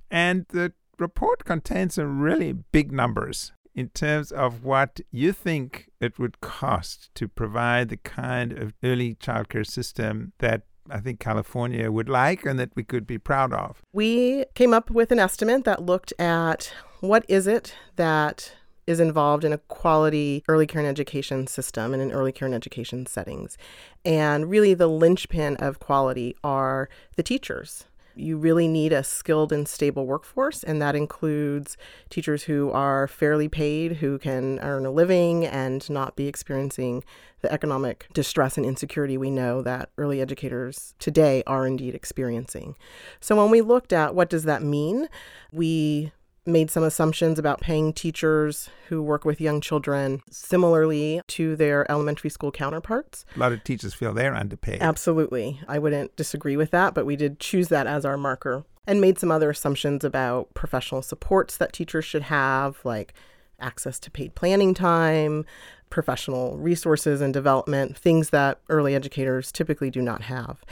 and 0.09 0.45
the 0.49 0.71
report 0.97 1.43
contains 1.43 1.95
some 1.95 2.21
really 2.21 2.53
big 2.53 2.93
numbers 2.93 3.51
in 3.75 3.89
terms 3.89 4.31
of 4.31 4.63
what 4.63 5.01
you 5.11 5.33
think 5.33 5.89
it 5.99 6.17
would 6.17 6.39
cost 6.39 7.13
to 7.15 7.27
provide 7.27 7.89
the 7.89 7.97
kind 7.97 8.53
of 8.53 8.73
early 8.81 9.15
childcare 9.15 9.67
system 9.67 10.31
that 10.39 10.63
I 10.89 10.99
think 10.99 11.19
California 11.19 11.91
would 11.91 12.09
like 12.09 12.45
and 12.45 12.59
that 12.59 12.71
we 12.75 12.83
could 12.83 13.05
be 13.05 13.17
proud 13.17 13.53
of. 13.53 13.81
We 13.93 14.45
came 14.55 14.73
up 14.73 14.89
with 14.89 15.11
an 15.11 15.19
estimate 15.19 15.63
that 15.65 15.83
looked 15.83 16.13
at 16.19 16.71
what 17.01 17.25
is 17.27 17.47
it 17.47 17.73
that 17.95 18.53
is 18.87 18.99
involved 18.99 19.43
in 19.43 19.51
a 19.51 19.57
quality 19.57 20.43
early 20.47 20.65
care 20.65 20.79
and 20.79 20.89
education 20.89 21.45
system 21.45 21.93
and 21.93 22.01
in 22.01 22.11
early 22.11 22.31
care 22.31 22.45
and 22.45 22.55
education 22.55 23.05
settings. 23.05 23.57
And 24.05 24.49
really, 24.49 24.73
the 24.73 24.87
linchpin 24.87 25.57
of 25.57 25.79
quality 25.79 26.35
are 26.43 26.89
the 27.17 27.23
teachers. 27.23 27.85
You 28.17 28.37
really 28.37 28.67
need 28.67 28.93
a 28.93 29.03
skilled 29.03 29.51
and 29.51 29.67
stable 29.67 30.05
workforce, 30.05 30.63
and 30.63 30.81
that 30.81 30.95
includes 30.95 31.77
teachers 32.09 32.43
who 32.43 32.71
are 32.71 33.07
fairly 33.07 33.47
paid, 33.47 33.97
who 33.97 34.17
can 34.17 34.59
earn 34.59 34.85
a 34.85 34.91
living 34.91 35.45
and 35.45 35.87
not 35.89 36.15
be 36.15 36.27
experiencing 36.27 37.03
the 37.41 37.51
economic 37.51 38.07
distress 38.13 38.57
and 38.57 38.65
insecurity 38.65 39.17
we 39.17 39.29
know 39.29 39.61
that 39.61 39.89
early 39.97 40.19
educators 40.21 40.95
today 40.97 41.43
are 41.45 41.67
indeed 41.67 41.93
experiencing. 41.93 42.75
So 43.19 43.35
when 43.35 43.51
we 43.51 43.61
looked 43.61 43.93
at 43.93 44.15
what 44.15 44.29
does 44.29 44.43
that 44.43 44.63
mean, 44.63 45.07
we 45.51 46.11
made 46.47 46.71
some 46.71 46.83
assumptions 46.83 47.37
about 47.37 47.61
paying 47.61 47.93
teachers 47.93 48.69
who 48.87 49.03
work 49.03 49.25
with 49.25 49.41
young 49.41 49.61
children 49.61 50.21
similarly 50.29 51.21
to 51.27 51.55
their 51.55 51.89
elementary 51.91 52.29
school 52.29 52.51
counterparts. 52.51 53.25
A 53.35 53.39
lot 53.39 53.51
of 53.51 53.63
teachers 53.63 53.93
feel 53.93 54.13
they're 54.13 54.35
underpaid. 54.35 54.81
Absolutely. 54.81 55.59
I 55.67 55.77
wouldn't 55.79 56.15
disagree 56.15 56.57
with 56.57 56.71
that, 56.71 56.93
but 56.93 57.05
we 57.05 57.15
did 57.15 57.39
choose 57.39 57.67
that 57.67 57.87
as 57.87 58.05
our 58.05 58.17
marker 58.17 58.63
and 58.87 59.01
made 59.01 59.19
some 59.19 59.31
other 59.31 59.49
assumptions 59.49 60.03
about 60.03 60.53
professional 60.53 61.01
supports 61.01 61.57
that 61.57 61.73
teachers 61.73 62.05
should 62.05 62.23
have, 62.23 62.79
like 62.85 63.13
access 63.59 63.99
to 63.99 64.11
paid 64.11 64.33
planning 64.35 64.73
time, 64.73 65.45
professional 65.89 66.57
resources 66.57 67.21
and 67.21 67.33
development, 67.33 67.97
things 67.97 68.29
that 68.29 68.59
early 68.69 68.95
educators 68.95 69.51
typically 69.51 69.89
do 69.89 70.01
not 70.01 70.23
have. 70.23 70.63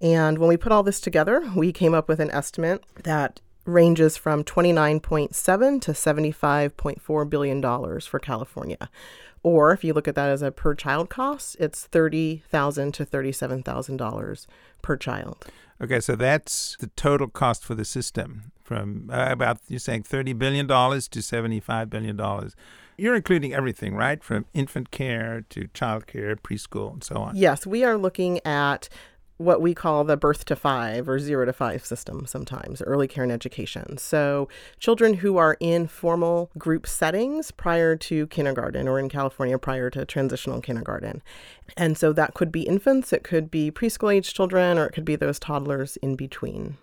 And 0.00 0.38
when 0.38 0.48
we 0.48 0.56
put 0.56 0.72
all 0.72 0.82
this 0.82 1.00
together, 1.00 1.42
we 1.56 1.72
came 1.72 1.94
up 1.94 2.08
with 2.08 2.20
an 2.20 2.30
estimate 2.30 2.84
that 3.02 3.40
ranges 3.68 4.16
from 4.16 4.42
29.7 4.42 5.80
to 5.82 5.92
75.4 5.92 7.30
billion 7.30 7.60
dollars 7.60 8.06
for 8.06 8.18
California. 8.18 8.90
Or 9.42 9.72
if 9.72 9.84
you 9.84 9.94
look 9.94 10.08
at 10.08 10.14
that 10.16 10.30
as 10.30 10.42
a 10.42 10.50
per 10.50 10.74
child 10.74 11.10
cost, 11.10 11.56
it's 11.60 11.84
30,000 11.84 12.92
to 12.94 13.06
$37,000 13.06 14.46
per 14.82 14.96
child. 14.96 15.46
Okay, 15.80 16.00
so 16.00 16.16
that's 16.16 16.76
the 16.80 16.88
total 16.96 17.28
cost 17.28 17.64
for 17.64 17.74
the 17.76 17.84
system 17.84 18.50
from 18.64 19.08
uh, 19.12 19.28
about 19.30 19.58
you're 19.68 19.78
saying 19.78 20.02
30 20.02 20.32
billion 20.32 20.66
dollars 20.66 21.06
to 21.08 21.22
75 21.22 21.88
billion 21.88 22.16
dollars. 22.16 22.56
You're 22.96 23.14
including 23.14 23.54
everything, 23.54 23.94
right? 23.94 24.22
From 24.24 24.44
infant 24.54 24.90
care 24.90 25.44
to 25.50 25.68
child 25.72 26.08
care, 26.08 26.34
preschool, 26.34 26.94
and 26.94 27.04
so 27.04 27.14
on. 27.14 27.36
Yes, 27.36 27.64
we 27.64 27.84
are 27.84 27.96
looking 27.96 28.44
at 28.44 28.88
what 29.38 29.60
we 29.62 29.72
call 29.74 30.04
the 30.04 30.16
birth 30.16 30.44
to 30.46 30.56
five 30.56 31.08
or 31.08 31.18
zero 31.18 31.46
to 31.46 31.52
five 31.52 31.84
system 31.84 32.26
sometimes, 32.26 32.82
early 32.82 33.08
care 33.08 33.22
and 33.22 33.32
education. 33.32 33.96
So, 33.96 34.48
children 34.78 35.14
who 35.14 35.36
are 35.36 35.56
in 35.60 35.86
formal 35.86 36.50
group 36.58 36.86
settings 36.86 37.50
prior 37.50 37.96
to 37.96 38.26
kindergarten 38.26 38.86
or 38.86 38.98
in 38.98 39.08
California 39.08 39.58
prior 39.58 39.90
to 39.90 40.04
transitional 40.04 40.60
kindergarten. 40.60 41.22
And 41.76 41.96
so 41.96 42.12
that 42.12 42.34
could 42.34 42.52
be 42.52 42.62
infants, 42.62 43.12
it 43.12 43.24
could 43.24 43.50
be 43.50 43.70
preschool 43.70 44.14
age 44.14 44.34
children, 44.34 44.78
or 44.78 44.86
it 44.86 44.92
could 44.92 45.04
be 45.04 45.16
those 45.16 45.38
toddlers 45.38 45.96
in 45.98 46.16
between. 46.16 46.76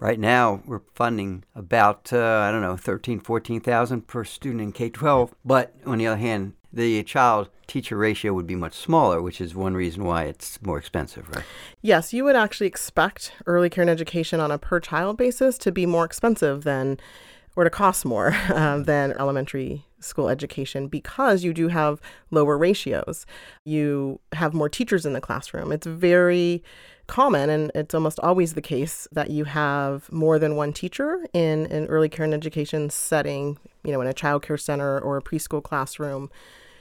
Right 0.00 0.20
now, 0.20 0.62
we're 0.64 0.82
funding 0.94 1.42
about, 1.56 2.12
uh, 2.12 2.44
I 2.46 2.52
don't 2.52 2.62
know, 2.62 2.76
13, 2.76 3.18
14,000 3.18 4.06
per 4.06 4.22
student 4.22 4.60
in 4.60 4.72
K 4.72 4.90
12. 4.90 5.34
But 5.44 5.74
on 5.84 5.98
the 5.98 6.06
other 6.06 6.18
hand, 6.18 6.52
the 6.72 7.02
child 7.02 7.48
teacher 7.66 7.96
ratio 7.96 8.32
would 8.32 8.46
be 8.46 8.54
much 8.54 8.74
smaller, 8.74 9.22
which 9.22 9.40
is 9.40 9.54
one 9.54 9.74
reason 9.74 10.04
why 10.04 10.24
it's 10.24 10.60
more 10.62 10.78
expensive, 10.78 11.28
right? 11.34 11.44
Yes, 11.82 12.12
you 12.12 12.24
would 12.24 12.36
actually 12.36 12.66
expect 12.66 13.32
early 13.46 13.70
care 13.70 13.82
and 13.82 13.90
education 13.90 14.40
on 14.40 14.50
a 14.50 14.58
per 14.58 14.80
child 14.80 15.16
basis 15.16 15.56
to 15.58 15.72
be 15.72 15.86
more 15.86 16.04
expensive 16.04 16.64
than, 16.64 16.98
or 17.56 17.64
to 17.64 17.70
cost 17.70 18.04
more 18.04 18.34
uh, 18.48 18.78
than 18.82 19.12
elementary 19.12 19.84
school 20.00 20.28
education 20.28 20.88
because 20.88 21.42
you 21.42 21.52
do 21.52 21.68
have 21.68 22.00
lower 22.30 22.56
ratios. 22.56 23.26
You 23.64 24.20
have 24.32 24.54
more 24.54 24.68
teachers 24.68 25.04
in 25.04 25.12
the 25.12 25.20
classroom. 25.20 25.72
It's 25.72 25.86
very 25.86 26.62
common, 27.08 27.50
and 27.50 27.72
it's 27.74 27.94
almost 27.94 28.20
always 28.20 28.54
the 28.54 28.62
case, 28.62 29.08
that 29.10 29.30
you 29.30 29.44
have 29.44 30.10
more 30.12 30.38
than 30.38 30.54
one 30.54 30.72
teacher 30.72 31.26
in 31.32 31.66
an 31.66 31.86
early 31.86 32.08
care 32.08 32.24
and 32.24 32.34
education 32.34 32.88
setting, 32.90 33.58
you 33.82 33.90
know, 33.90 34.00
in 34.00 34.06
a 34.06 34.12
child 34.12 34.42
care 34.42 34.56
center 34.56 35.00
or 35.00 35.16
a 35.16 35.22
preschool 35.22 35.62
classroom. 35.62 36.30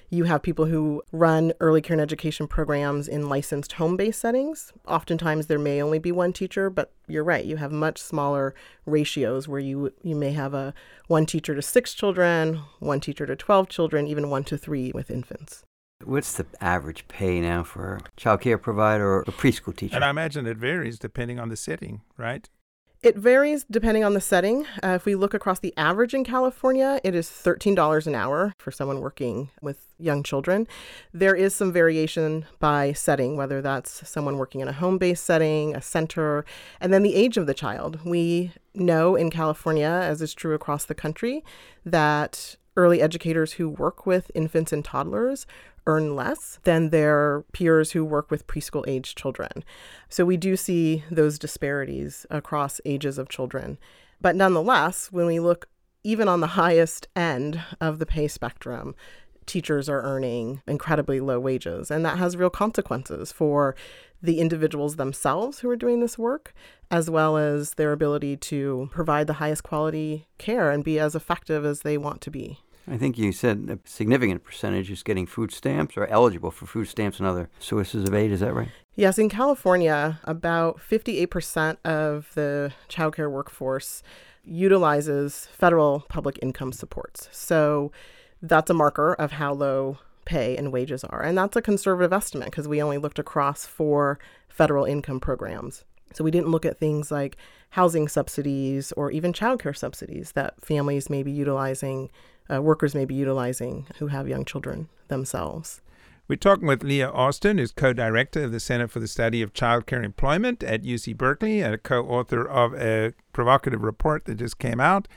You 0.10 0.24
have 0.24 0.42
people 0.42 0.66
who 0.66 1.04
run 1.12 1.52
early 1.60 1.82
care 1.82 1.96
and 1.96 2.02
education 2.02 2.48
programs 2.48 3.10
in 3.10 3.28
licensed 3.28 3.74
home 3.74 3.98
based 3.98 4.22
settings. 4.22 4.72
Oftentimes 4.88 5.48
there 5.48 5.60
may 5.60 5.82
only 5.82 6.00
be 6.00 6.14
one 6.14 6.32
teacher, 6.32 6.70
but 6.70 6.94
you're 7.08 7.26
right, 7.26 7.44
you 7.44 7.58
have 7.58 7.74
much 7.74 7.98
smaller 7.98 8.56
ratios 8.86 9.50
where 9.50 9.60
you 9.60 9.92
you 10.04 10.16
may 10.16 10.32
have 10.32 10.54
a 10.54 10.74
one 11.08 11.26
teacher 11.26 11.56
to 11.56 11.62
six 11.62 11.94
children, 11.94 12.62
one 12.80 13.02
teacher 13.02 13.26
to 13.26 13.36
12 13.36 13.68
children, 13.68 14.08
even 14.08 14.30
one 14.30 14.46
to 14.46 14.58
three 14.58 14.92
with 14.94 15.12
infants. 15.12 15.66
What's 16.04 16.34
the 16.34 16.46
average 16.62 17.08
pay 17.08 17.42
now 17.42 17.64
for 17.64 17.96
a 17.96 18.02
child 18.18 18.42
care 18.42 18.58
provider 18.58 19.06
or 19.06 19.22
a 19.22 19.32
preschool 19.32 19.76
teacher? 19.76 19.96
And 19.96 20.06
I 20.06 20.10
imagine 20.10 20.46
it 20.46 20.58
varies 20.58 21.00
depending 21.00 21.40
on 21.40 21.50
the 21.50 21.58
setting, 21.58 22.02
right? 22.18 22.48
It 23.04 23.18
varies 23.18 23.66
depending 23.70 24.04
on 24.04 24.14
the 24.14 24.22
setting. 24.22 24.66
Uh, 24.84 24.90
if 24.90 25.06
we 25.06 25.16
look 25.16 25.34
across 25.34 25.60
the 25.60 25.74
average 25.76 26.14
in 26.14 26.24
California, 26.24 27.00
it 27.04 27.14
is 27.14 27.28
$13 27.28 28.08
an 28.08 28.16
hour 28.16 28.54
for 28.58 28.72
someone 28.72 29.02
working 29.02 29.50
with 29.62 29.88
young 30.00 30.24
children. 30.24 30.68
There 31.14 31.36
is 31.36 31.54
some 31.54 31.72
variation 31.72 32.46
by 32.60 32.94
setting, 32.94 33.36
whether 33.36 33.62
that's 33.62 34.08
someone 34.08 34.38
working 34.38 34.62
in 34.62 34.68
a 34.68 34.74
home 34.74 34.98
based 34.98 35.26
setting, 35.26 35.76
a 35.76 35.82
center, 35.82 36.46
and 36.80 36.94
then 36.94 37.04
the 37.04 37.16
age 37.16 37.38
of 37.38 37.48
the 37.48 37.54
child. 37.54 38.00
We 38.06 38.52
know 38.74 39.16
in 39.16 39.30
California, 39.30 39.88
as 39.88 40.22
is 40.22 40.34
true 40.34 40.54
across 40.54 40.86
the 40.86 40.96
country, 40.96 41.44
that 41.86 42.56
early 42.78 43.02
educators 43.02 43.54
who 43.54 43.68
work 43.68 44.06
with 44.06 44.32
infants 44.36 44.72
and 44.72 44.86
toddlers 44.86 45.46
earn 45.88 46.16
less 46.16 46.60
than 46.64 46.90
their 46.90 47.44
peers 47.54 47.94
who 47.94 48.06
work 48.06 48.30
with 48.30 48.46
preschool 48.46 48.84
age 48.88 49.16
children. 49.16 49.64
So 50.10 50.26
we 50.26 50.38
do 50.38 50.56
see 50.56 51.04
those 51.10 51.40
disparities 51.40 52.28
across 52.30 52.80
ages 52.86 53.18
of 53.18 53.30
children. 53.30 53.80
But 54.22 54.36
nonetheless, 54.36 55.12
when 55.12 55.26
we 55.26 55.40
look 55.40 55.68
even 56.04 56.28
on 56.28 56.42
the 56.42 56.48
highest 56.48 57.08
end 57.16 57.62
of 57.82 58.00
the 58.00 58.06
pay 58.06 58.28
spectrum, 58.28 58.96
teachers 59.46 59.90
are 59.90 60.02
earning 60.02 60.62
incredibly 60.68 61.20
low 61.20 61.40
wages. 61.40 61.90
And 61.90 62.06
that 62.06 62.18
has 62.18 62.38
real 62.38 62.50
consequences 62.50 63.32
for 63.32 63.76
the 64.22 64.40
individuals 64.40 64.96
themselves 64.96 65.60
who 65.60 65.70
are 65.70 65.76
doing 65.76 66.00
this 66.00 66.18
work, 66.18 66.54
as 66.92 67.10
well 67.10 67.38
as 67.38 67.76
their 67.76 67.92
ability 67.92 68.36
to 68.38 68.90
provide 68.92 69.28
the 69.28 69.34
highest 69.34 69.64
quality 69.64 70.28
care 70.38 70.70
and 70.70 70.84
be 70.84 71.00
as 71.00 71.16
effective 71.16 71.66
as 71.66 71.82
they 71.82 71.98
want 71.98 72.22
to 72.22 72.32
be. 72.32 72.60
I 72.90 72.98
think 72.98 73.18
you 73.18 73.32
said 73.32 73.68
a 73.70 73.90
significant 73.90 74.44
percentage 74.44 74.90
is 74.90 75.04
getting 75.04 75.26
food 75.26 75.52
stamps 75.52 75.98
or 75.98 76.08
eligible 76.08 76.52
for 76.52 76.66
food 76.66 76.86
stamps 76.86 77.20
and 77.20 77.28
other 77.28 77.50
sources 77.60 78.08
of 78.08 78.14
aid. 78.14 78.32
Is 78.32 78.40
that 78.40 78.54
right? 78.54 78.70
Yes, 78.96 79.20
in 79.20 79.30
California, 79.30 80.20
about 80.24 80.80
58% 80.80 81.78
of 81.86 82.32
the 82.34 82.72
childcare 82.90 83.30
workforce 83.30 84.02
utilizes 84.44 85.48
federal 85.52 86.06
public 86.08 86.40
income 86.42 86.72
supports. 86.72 87.28
So 87.32 87.92
that's 88.42 88.70
a 88.70 88.74
marker 88.74 89.14
of 89.14 89.34
how 89.34 89.54
low 89.54 89.98
pay 90.26 90.56
and 90.56 90.72
wages 90.72 91.04
are. 91.04 91.22
And 91.22 91.38
that's 91.38 91.56
a 91.56 91.62
conservative 91.62 92.14
estimate 92.14 92.52
because 92.52 92.68
we 92.68 92.82
only 92.82 92.98
looked 92.98 93.20
across 93.20 93.66
four 93.66 94.20
federal 94.48 94.86
income 94.86 95.20
programs. 95.20 95.84
So 96.14 96.24
we 96.24 96.32
didn't 96.32 96.50
look 96.50 96.66
at 96.66 96.80
things 96.80 97.12
like 97.12 97.38
housing 97.72 98.08
subsidies 98.08 98.92
or 98.94 99.12
even 99.12 99.34
childcare 99.34 99.76
subsidies 99.76 100.32
that 100.34 100.60
families 100.66 101.10
may 101.10 101.22
be 101.22 101.32
utilizing 101.32 102.10
uh, 102.52 102.62
workers 102.62 102.96
may 102.96 103.06
be 103.06 103.16
utilizing 103.16 103.88
who 104.00 104.08
have 104.08 104.28
young 104.28 104.46
children 104.46 104.90
themselves. 105.08 105.82
We're 106.28 106.36
talking 106.36 106.68
with 106.68 106.84
Leah 106.84 107.10
Austin, 107.10 107.58
who's 107.58 107.72
co 107.72 107.94
director 107.94 108.44
of 108.44 108.52
the 108.52 108.60
Center 108.60 108.88
for 108.88 109.00
the 109.00 109.08
Study 109.08 109.42
of 109.42 109.54
Childcare 109.54 110.04
Employment 110.04 110.62
at 110.62 110.84
UC 110.84 111.16
Berkeley 111.16 111.62
and 111.62 111.74
a 111.74 111.78
co 111.78 112.02
author 112.06 112.46
of 112.46 112.74
a 112.74 113.14
provocative 113.32 113.82
report 113.82 114.26
that 114.26 114.36
just 114.36 114.60
came 114.60 114.82
out 114.82 115.08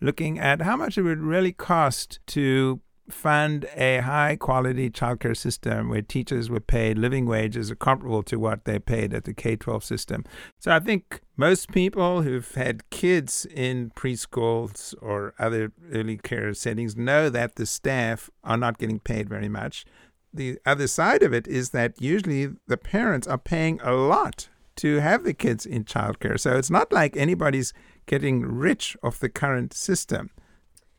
looking 0.00 0.38
at 0.38 0.62
how 0.62 0.76
much 0.76 0.98
it 0.98 1.02
would 1.02 1.20
really 1.20 1.52
cost 1.52 2.20
to 2.26 2.80
fund 3.10 3.66
a 3.76 3.98
high 3.98 4.36
quality 4.36 4.90
childcare 4.90 5.36
system 5.36 5.88
where 5.88 6.02
teachers 6.02 6.50
were 6.50 6.60
paid 6.60 6.98
living 6.98 7.26
wages 7.26 7.72
comparable 7.78 8.22
to 8.24 8.38
what 8.38 8.64
they 8.64 8.78
paid 8.78 9.14
at 9.14 9.24
the 9.24 9.34
K 9.34 9.56
12 9.56 9.84
system. 9.84 10.24
So 10.58 10.72
I 10.72 10.80
think 10.80 11.20
most 11.36 11.70
people 11.70 12.22
who've 12.22 12.54
had 12.54 12.88
kids 12.90 13.46
in 13.46 13.90
preschools 13.90 14.94
or 15.00 15.34
other 15.38 15.72
early 15.92 16.18
care 16.18 16.52
settings 16.54 16.96
know 16.96 17.28
that 17.28 17.56
the 17.56 17.66
staff 17.66 18.30
are 18.44 18.56
not 18.56 18.78
getting 18.78 19.00
paid 19.00 19.28
very 19.28 19.48
much. 19.48 19.84
The 20.32 20.58
other 20.66 20.86
side 20.86 21.22
of 21.22 21.32
it 21.32 21.48
is 21.48 21.70
that 21.70 22.00
usually 22.00 22.50
the 22.66 22.76
parents 22.76 23.26
are 23.26 23.38
paying 23.38 23.80
a 23.82 23.92
lot 23.92 24.48
to 24.76 24.96
have 25.00 25.24
the 25.24 25.34
kids 25.34 25.66
in 25.66 25.84
childcare. 25.84 26.38
So 26.38 26.56
it's 26.56 26.70
not 26.70 26.92
like 26.92 27.16
anybody's 27.16 27.72
getting 28.06 28.42
rich 28.42 28.96
off 29.02 29.18
the 29.18 29.28
current 29.28 29.72
system. 29.72 30.30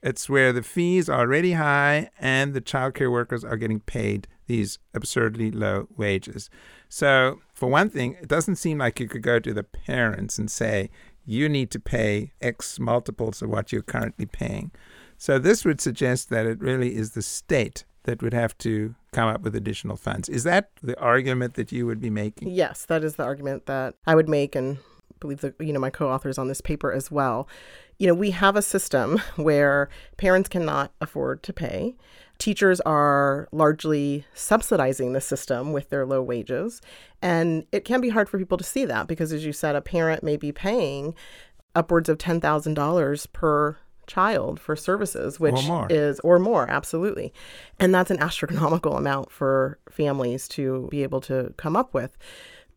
It's 0.01 0.29
where 0.29 0.53
the 0.53 0.63
fees 0.63 1.09
are 1.09 1.19
already 1.19 1.53
high 1.53 2.09
and 2.19 2.53
the 2.53 2.61
childcare 2.61 3.11
workers 3.11 3.43
are 3.43 3.57
getting 3.57 3.81
paid 3.81 4.27
these 4.47 4.79
absurdly 4.93 5.51
low 5.51 5.87
wages. 5.95 6.49
So, 6.87 7.39
for 7.53 7.69
one 7.69 7.89
thing, 7.89 8.17
it 8.21 8.27
doesn't 8.27 8.55
seem 8.55 8.79
like 8.79 8.99
you 8.99 9.07
could 9.07 9.21
go 9.21 9.39
to 9.39 9.53
the 9.53 9.63
parents 9.63 10.39
and 10.39 10.49
say, 10.49 10.89
you 11.25 11.47
need 11.47 11.69
to 11.71 11.79
pay 11.79 12.31
X 12.41 12.79
multiples 12.79 13.41
of 13.41 13.49
what 13.49 13.71
you're 13.71 13.83
currently 13.83 14.25
paying. 14.25 14.71
So, 15.17 15.37
this 15.37 15.65
would 15.65 15.79
suggest 15.79 16.29
that 16.29 16.45
it 16.45 16.59
really 16.59 16.95
is 16.95 17.11
the 17.11 17.21
state 17.21 17.83
that 18.03 18.23
would 18.23 18.33
have 18.33 18.57
to 18.59 18.95
come 19.11 19.29
up 19.29 19.41
with 19.41 19.55
additional 19.55 19.97
funds. 19.97 20.29
Is 20.29 20.43
that 20.45 20.71
the 20.81 20.99
argument 20.99 21.53
that 21.55 21.71
you 21.71 21.85
would 21.85 22.01
be 22.01 22.09
making? 22.09 22.49
Yes, 22.49 22.85
that 22.85 23.03
is 23.03 23.15
the 23.15 23.23
argument 23.23 23.67
that 23.67 23.95
I 24.07 24.15
would 24.15 24.29
make 24.29 24.55
and 24.55 24.79
believe 25.19 25.41
that 25.41 25.55
you 25.59 25.73
know 25.73 25.79
my 25.79 25.89
co-authors 25.89 26.37
on 26.37 26.47
this 26.47 26.61
paper 26.61 26.91
as 26.91 27.11
well. 27.11 27.47
You 27.97 28.07
know, 28.07 28.13
we 28.13 28.31
have 28.31 28.55
a 28.55 28.61
system 28.61 29.17
where 29.35 29.89
parents 30.17 30.49
cannot 30.49 30.91
afford 31.01 31.43
to 31.43 31.53
pay. 31.53 31.95
Teachers 32.37 32.79
are 32.81 33.49
largely 33.51 34.25
subsidizing 34.33 35.11
the 35.11 35.19
system 35.19 35.73
with 35.73 35.89
their 35.89 36.05
low 36.05 36.21
wages. 36.21 36.81
And 37.21 37.65
it 37.73 37.83
can 37.83 37.99
be 37.99 38.09
hard 38.09 38.29
for 38.29 38.37
people 38.37 38.57
to 38.57 38.63
see 38.63 38.85
that 38.85 39.07
because, 39.07 39.33
as 39.33 39.45
you 39.45 39.51
said, 39.51 39.75
a 39.75 39.81
parent 39.81 40.23
may 40.23 40.37
be 40.37 40.53
paying 40.53 41.15
upwards 41.75 42.07
of 42.07 42.17
$10,000 42.17 43.33
per 43.33 43.77
child 44.09 44.59
for 44.59 44.75
services, 44.75 45.39
which 45.39 45.69
or 45.69 45.87
is, 45.89 46.19
or 46.21 46.39
more, 46.39 46.69
absolutely. 46.69 47.31
And 47.79 47.93
that's 47.93 48.11
an 48.11 48.19
astronomical 48.21 48.97
amount 48.97 49.31
for 49.31 49.77
families 49.89 50.47
to 50.49 50.87
be 50.91 51.03
able 51.03 51.21
to 51.21 51.53
come 51.57 51.77
up 51.77 51.93
with. 51.93 52.17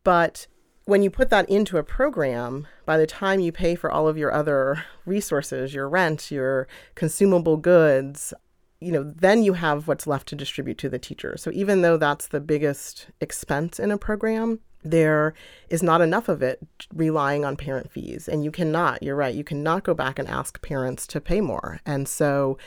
But 0.04 0.46
when 0.84 1.02
you 1.02 1.10
put 1.10 1.30
that 1.30 1.48
into 1.48 1.78
a 1.78 1.82
program, 1.82 2.66
by 2.84 2.96
the 2.96 3.06
time 3.06 3.40
you 3.40 3.52
pay 3.52 3.74
for 3.74 3.90
all 3.90 4.08
of 4.08 4.18
your 4.18 4.32
other 4.32 4.84
resources, 5.06 5.74
your 5.74 5.88
rent, 5.88 6.30
your 6.30 6.66
consumable 6.94 7.56
goods, 7.56 8.34
you 8.80 8.90
know, 8.90 9.04
then 9.04 9.44
you 9.44 9.52
have 9.52 9.86
what's 9.86 10.08
left 10.08 10.26
to 10.28 10.34
distribute 10.34 10.78
to 10.78 10.88
the 10.88 10.98
teacher. 10.98 11.36
So 11.36 11.50
even 11.52 11.82
though 11.82 11.96
that's 11.96 12.26
the 12.26 12.40
biggest 12.40 13.06
expense 13.20 13.78
in 13.78 13.92
a 13.92 13.98
program, 13.98 14.58
there 14.82 15.34
is 15.70 15.84
not 15.84 16.00
enough 16.00 16.28
of 16.28 16.42
it 16.42 16.58
relying 16.92 17.44
on 17.44 17.56
parent 17.56 17.92
fees. 17.92 18.28
And 18.28 18.42
you 18.42 18.50
cannot, 18.50 19.00
you're 19.02 19.14
right, 19.14 19.34
you 19.34 19.44
cannot 19.44 19.84
go 19.84 19.94
back 19.94 20.18
and 20.18 20.26
ask 20.28 20.60
parents 20.62 21.06
to 21.08 21.20
pay 21.20 21.40
more. 21.40 21.80
And 21.86 22.08
so 22.08 22.58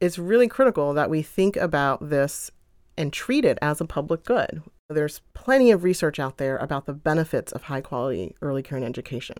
it's 0.00 0.18
really 0.18 0.48
critical 0.48 0.92
that 0.92 1.08
we 1.08 1.22
think 1.22 1.56
about 1.56 2.10
this 2.10 2.50
and 2.98 3.10
treat 3.10 3.46
it 3.46 3.58
as 3.62 3.80
a 3.80 3.86
public 3.86 4.24
good. 4.24 4.62
There's 4.90 5.22
plenty 5.32 5.70
of 5.70 5.82
research 5.82 6.18
out 6.18 6.36
there 6.36 6.58
about 6.58 6.84
the 6.84 6.92
benefits 6.92 7.52
of 7.52 7.64
high 7.64 7.80
quality 7.80 8.36
early 8.42 8.62
care 8.62 8.76
and 8.76 8.86
education. 8.86 9.36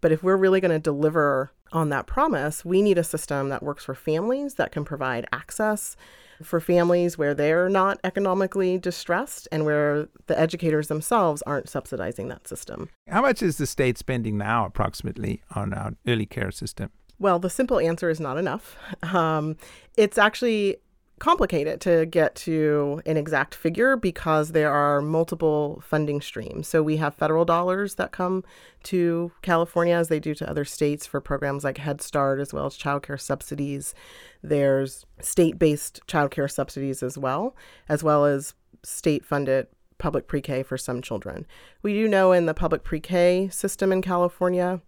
But 0.00 0.12
if 0.12 0.22
we're 0.22 0.36
really 0.36 0.60
going 0.60 0.70
to 0.70 0.78
deliver 0.78 1.52
on 1.72 1.90
that 1.90 2.06
promise, 2.06 2.64
we 2.64 2.80
need 2.80 2.96
a 2.96 3.04
system 3.04 3.50
that 3.50 3.62
works 3.62 3.84
for 3.84 3.94
families 3.94 4.54
that 4.54 4.72
can 4.72 4.84
provide 4.84 5.26
access 5.30 5.94
for 6.42 6.58
families 6.58 7.16
where 7.16 7.34
they're 7.34 7.68
not 7.68 8.00
economically 8.02 8.78
distressed 8.78 9.46
and 9.52 9.64
where 9.64 10.08
the 10.26 10.38
educators 10.38 10.88
themselves 10.88 11.42
aren't 11.42 11.68
subsidizing 11.68 12.28
that 12.28 12.48
system. 12.48 12.88
How 13.06 13.20
much 13.20 13.42
is 13.42 13.58
the 13.58 13.66
state 13.66 13.98
spending 13.98 14.38
now, 14.38 14.64
approximately, 14.64 15.42
on 15.54 15.72
our 15.72 15.94
early 16.06 16.26
care 16.26 16.50
system? 16.50 16.90
Well, 17.18 17.38
the 17.38 17.50
simple 17.50 17.78
answer 17.78 18.10
is 18.10 18.18
not 18.18 18.38
enough. 18.38 18.76
Um, 19.02 19.56
it's 19.96 20.18
actually 20.18 20.78
complicated 21.22 21.80
to 21.80 22.04
get 22.04 22.34
to 22.34 23.00
an 23.06 23.16
exact 23.16 23.54
figure 23.54 23.94
because 23.94 24.50
there 24.50 24.72
are 24.72 25.00
multiple 25.00 25.80
funding 25.86 26.20
streams. 26.20 26.66
So 26.66 26.82
we 26.82 26.96
have 26.96 27.14
federal 27.14 27.44
dollars 27.44 27.94
that 27.94 28.10
come 28.10 28.42
to 28.82 29.30
California 29.40 29.94
as 29.94 30.08
they 30.08 30.18
do 30.18 30.34
to 30.34 30.50
other 30.50 30.64
states 30.64 31.06
for 31.06 31.20
programs 31.20 31.62
like 31.62 31.78
Head 31.78 32.02
Start 32.02 32.40
as 32.40 32.52
well 32.52 32.66
as 32.66 32.76
childcare 32.76 33.20
subsidies. 33.20 33.94
There's 34.42 35.06
state-based 35.20 36.00
childcare 36.08 36.50
subsidies 36.50 37.04
as 37.04 37.16
well, 37.16 37.54
as 37.88 38.02
well 38.02 38.24
as 38.24 38.54
state-funded 38.82 39.68
public 39.98 40.26
pre-K 40.26 40.64
for 40.64 40.76
some 40.76 41.00
children. 41.00 41.46
We 41.82 41.94
do 41.94 42.08
know 42.08 42.32
in 42.32 42.46
the 42.46 42.52
public 42.52 42.82
pre-K 42.82 43.48
system 43.52 43.92
in 43.92 44.02
California, 44.02 44.80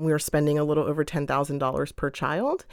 we 0.00 0.12
are 0.12 0.18
spending 0.18 0.58
a 0.58 0.64
little 0.64 0.84
over 0.84 1.04
$10,000 1.04 1.96
per 1.96 2.10
child. 2.10 2.64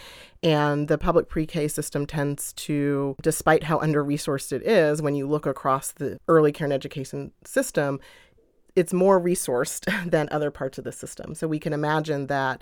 And 0.41 0.87
the 0.87 0.97
public 0.97 1.27
pre 1.27 1.45
K 1.45 1.67
system 1.67 2.05
tends 2.05 2.53
to, 2.53 3.15
despite 3.21 3.65
how 3.65 3.79
under 3.79 4.03
resourced 4.03 4.51
it 4.51 4.63
is, 4.63 5.01
when 5.01 5.15
you 5.15 5.27
look 5.27 5.45
across 5.45 5.91
the 5.91 6.19
early 6.27 6.51
care 6.51 6.65
and 6.65 6.73
education 6.73 7.31
system, 7.43 7.99
it's 8.75 8.93
more 8.93 9.19
resourced 9.19 9.85
than 10.09 10.29
other 10.31 10.51
parts 10.51 10.77
of 10.77 10.83
the 10.83 10.91
system. 10.91 11.35
So 11.35 11.47
we 11.47 11.59
can 11.59 11.73
imagine 11.73 12.27
that 12.27 12.61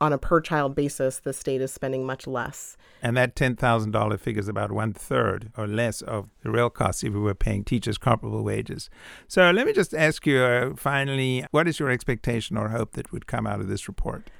on 0.00 0.12
a 0.12 0.18
per 0.18 0.40
child 0.40 0.74
basis, 0.74 1.18
the 1.18 1.32
state 1.32 1.60
is 1.60 1.72
spending 1.72 2.06
much 2.06 2.26
less. 2.26 2.76
And 3.02 3.16
that 3.16 3.34
$10,000 3.34 4.20
figure 4.20 4.40
is 4.40 4.48
about 4.48 4.72
one 4.72 4.92
third 4.92 5.50
or 5.56 5.66
less 5.66 6.02
of 6.02 6.28
the 6.42 6.50
real 6.50 6.70
costs 6.70 7.04
if 7.04 7.12
we 7.12 7.20
were 7.20 7.34
paying 7.34 7.64
teachers 7.64 7.98
comparable 7.98 8.42
wages. 8.42 8.90
So 9.26 9.50
let 9.50 9.66
me 9.66 9.72
just 9.72 9.94
ask 9.94 10.26
you 10.26 10.40
uh, 10.40 10.74
finally 10.76 11.44
what 11.50 11.68
is 11.68 11.78
your 11.78 11.90
expectation 11.90 12.56
or 12.56 12.68
hope 12.68 12.92
that 12.92 13.12
would 13.12 13.26
come 13.26 13.46
out 13.46 13.60
of 13.60 13.68
this 13.68 13.88
report? 13.88 14.30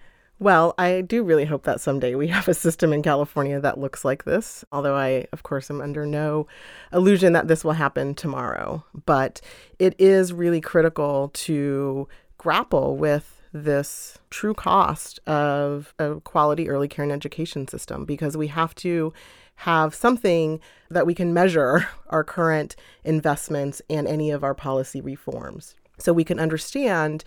Well, 0.40 0.75
I 0.79 1.01
do 1.01 1.25
really 1.25 1.44
hope 1.44 1.64
that 1.64 1.81
someday 1.81 2.14
we 2.14 2.29
have 2.29 2.49
a 2.49 2.55
system 2.55 2.92
in 2.92 3.03
California 3.03 3.61
that 3.61 3.79
looks 3.79 4.05
like 4.05 4.25
this, 4.25 4.64
although 4.71 4.97
I, 4.97 5.27
of 5.33 5.42
course, 5.42 5.71
am 5.71 5.81
under 5.81 6.07
no 6.07 6.47
illusion 6.92 7.33
that 7.33 7.49
this 7.49 7.64
will 7.64 7.73
happen 7.73 8.14
tomorrow. 8.14 8.85
But 9.07 9.40
it 9.79 9.94
is 9.99 10.33
really 10.33 10.61
critical 10.61 11.31
to 11.35 12.09
grapple 12.38 12.97
with 12.97 13.38
this 13.64 14.18
true 14.31 14.55
cost 14.55 15.18
of 15.27 15.94
a 15.99 16.21
quality 16.21 16.68
early 16.68 16.88
care 16.88 17.03
and 17.03 17.12
education 17.12 17.66
system 17.68 18.05
because 18.05 18.37
we 18.37 18.49
have 18.49 18.75
to 18.77 19.12
have 19.57 19.94
something 19.94 20.61
that 20.88 21.07
we 21.07 21.14
can 21.14 21.35
measure 21.35 21.88
our 22.11 22.25
current 22.25 22.77
investments 23.05 23.83
and 23.90 24.07
any 24.07 24.31
of 24.31 24.44
our 24.44 24.55
policy 24.55 25.01
reforms. 25.01 25.75
So 25.99 26.12
we 26.12 26.25
can 26.25 26.38
understand 26.38 27.25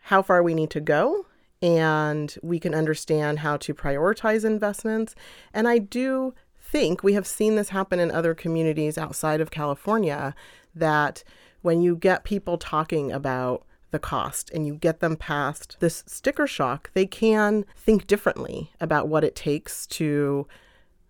how 0.00 0.22
far 0.22 0.42
we 0.42 0.54
need 0.54 0.70
to 0.70 0.80
go 0.80 1.26
and 1.62 2.36
we 2.42 2.58
can 2.58 2.74
understand 2.74 3.40
how 3.40 3.56
to 3.56 3.74
prioritize 3.74 4.44
investments. 4.44 5.14
And 5.54 5.66
i 5.66 5.78
do 5.78 6.34
think 6.60 7.02
we 7.02 7.14
have 7.14 7.26
seen 7.26 7.54
this 7.54 7.70
happen 7.70 8.00
in 8.00 8.10
other 8.10 8.34
communities 8.34 8.98
outside 8.98 9.40
of 9.40 9.50
california 9.50 10.34
that 10.74 11.22
when 11.62 11.80
you 11.80 11.96
get 11.96 12.24
people 12.24 12.58
talking 12.58 13.12
about 13.12 13.64
the 13.96 14.00
cost 14.00 14.50
and 14.50 14.66
you 14.66 14.74
get 14.74 15.00
them 15.00 15.16
past 15.16 15.78
this 15.80 16.04
sticker 16.06 16.46
shock, 16.46 16.90
they 16.92 17.06
can 17.06 17.64
think 17.74 18.06
differently 18.06 18.70
about 18.78 19.08
what 19.08 19.24
it 19.24 19.34
takes 19.34 19.86
to 19.86 20.46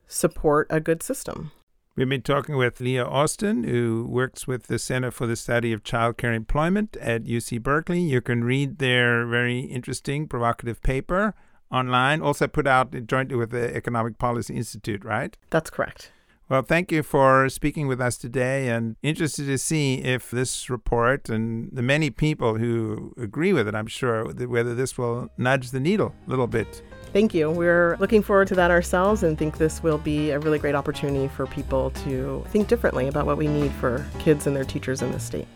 support 0.06 0.68
a 0.70 0.78
good 0.78 1.02
system. 1.02 1.50
We've 1.96 2.08
been 2.08 2.22
talking 2.22 2.56
with 2.56 2.80
Leah 2.80 3.04
Austin, 3.06 3.64
who 3.64 4.06
works 4.08 4.46
with 4.46 4.68
the 4.68 4.78
Center 4.78 5.10
for 5.10 5.26
the 5.26 5.34
Study 5.34 5.72
of 5.72 5.82
Child 5.82 6.16
Care 6.16 6.32
Employment 6.32 6.96
at 7.00 7.24
UC 7.24 7.60
Berkeley. 7.60 8.02
You 8.02 8.20
can 8.20 8.44
read 8.44 8.78
their 8.78 9.26
very 9.26 9.60
interesting, 9.60 10.28
provocative 10.28 10.80
paper 10.82 11.34
online, 11.72 12.20
also 12.22 12.46
put 12.46 12.68
out 12.68 12.94
jointly 13.06 13.34
with 13.34 13.50
the 13.50 13.74
Economic 13.74 14.18
Policy 14.18 14.54
Institute, 14.54 15.04
right? 15.04 15.36
That's 15.50 15.70
correct. 15.70 16.12
Well, 16.48 16.62
thank 16.62 16.92
you 16.92 17.02
for 17.02 17.48
speaking 17.48 17.88
with 17.88 18.00
us 18.00 18.16
today 18.16 18.68
and 18.68 18.94
interested 19.02 19.46
to 19.46 19.58
see 19.58 19.96
if 19.96 20.30
this 20.30 20.70
report 20.70 21.28
and 21.28 21.68
the 21.72 21.82
many 21.82 22.08
people 22.08 22.54
who 22.54 23.12
agree 23.16 23.52
with 23.52 23.66
it, 23.66 23.74
I'm 23.74 23.88
sure, 23.88 24.32
whether 24.32 24.72
this 24.72 24.96
will 24.96 25.28
nudge 25.36 25.72
the 25.72 25.80
needle 25.80 26.14
a 26.24 26.30
little 26.30 26.46
bit. 26.46 26.84
Thank 27.12 27.34
you. 27.34 27.50
We're 27.50 27.96
looking 27.98 28.22
forward 28.22 28.46
to 28.48 28.54
that 28.54 28.70
ourselves 28.70 29.24
and 29.24 29.36
think 29.36 29.58
this 29.58 29.82
will 29.82 29.98
be 29.98 30.30
a 30.30 30.38
really 30.38 30.60
great 30.60 30.76
opportunity 30.76 31.26
for 31.26 31.48
people 31.48 31.90
to 32.04 32.44
think 32.50 32.68
differently 32.68 33.08
about 33.08 33.26
what 33.26 33.38
we 33.38 33.48
need 33.48 33.72
for 33.72 34.06
kids 34.20 34.46
and 34.46 34.54
their 34.54 34.64
teachers 34.64 35.02
in 35.02 35.10
the 35.10 35.18
state. 35.18 35.48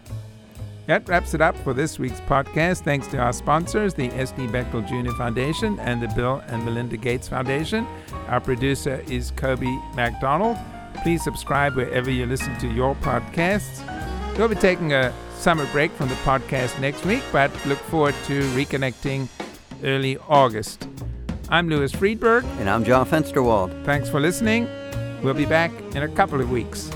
That 0.87 1.09
wraps 1.09 1.35
it 1.35 1.41
up 1.41 1.57
for 1.59 1.73
this 1.73 2.01
week's 2.01 2.21
podcast. 2.23 2.83
Thanks 2.83 3.07
to 3.09 3.19
our 3.19 3.33
sponsors, 3.33 3.95
the 3.95 4.09
S.D. 4.09 4.49
Bechtel 4.49 4.89
Jr. 4.89 5.13
Foundation 5.13 5.79
and 5.79 6.03
the 6.03 6.09
Bill 6.09 6.43
and 6.49 6.65
Melinda 6.65 6.97
Gates 6.97 7.29
Foundation. 7.29 7.87
Our 8.27 8.41
producer 8.41 9.05
is 9.07 9.31
Kobe 9.37 9.69
MacDonald. 9.95 10.57
Please 11.03 11.23
subscribe 11.23 11.77
wherever 11.77 12.11
you 12.11 12.27
listen 12.27 12.57
to 12.59 12.69
your 12.69 12.95
podcasts. 12.97 13.81
We'll 14.37 14.49
be 14.49 14.55
taking 14.55 14.93
a 14.93 15.13
summer 15.35 15.67
break 15.73 15.91
from 15.93 16.09
the 16.09 16.15
podcast 16.17 16.79
next 16.79 17.05
week, 17.07 17.23
but 17.33 17.51
look 17.67 17.79
forward 17.79 18.15
to 18.27 18.43
reconnecting 18.51 19.29
early 19.83 20.19
August. 20.29 20.87
I'm 21.49 21.69
Louis 21.69 21.93
Freedberg. 21.93 22.45
And 22.59 22.69
I'm 22.69 22.85
John 22.85 23.07
Fensterwald. 23.07 23.85
Thanks 23.85 24.09
for 24.11 24.21
listening. 24.21 24.69
We'll 25.23 25.35
be 25.35 25.47
back 25.47 25.73
in 25.95 26.03
a 26.03 26.09
couple 26.09 26.41
of 26.41 26.51
weeks. 26.51 26.91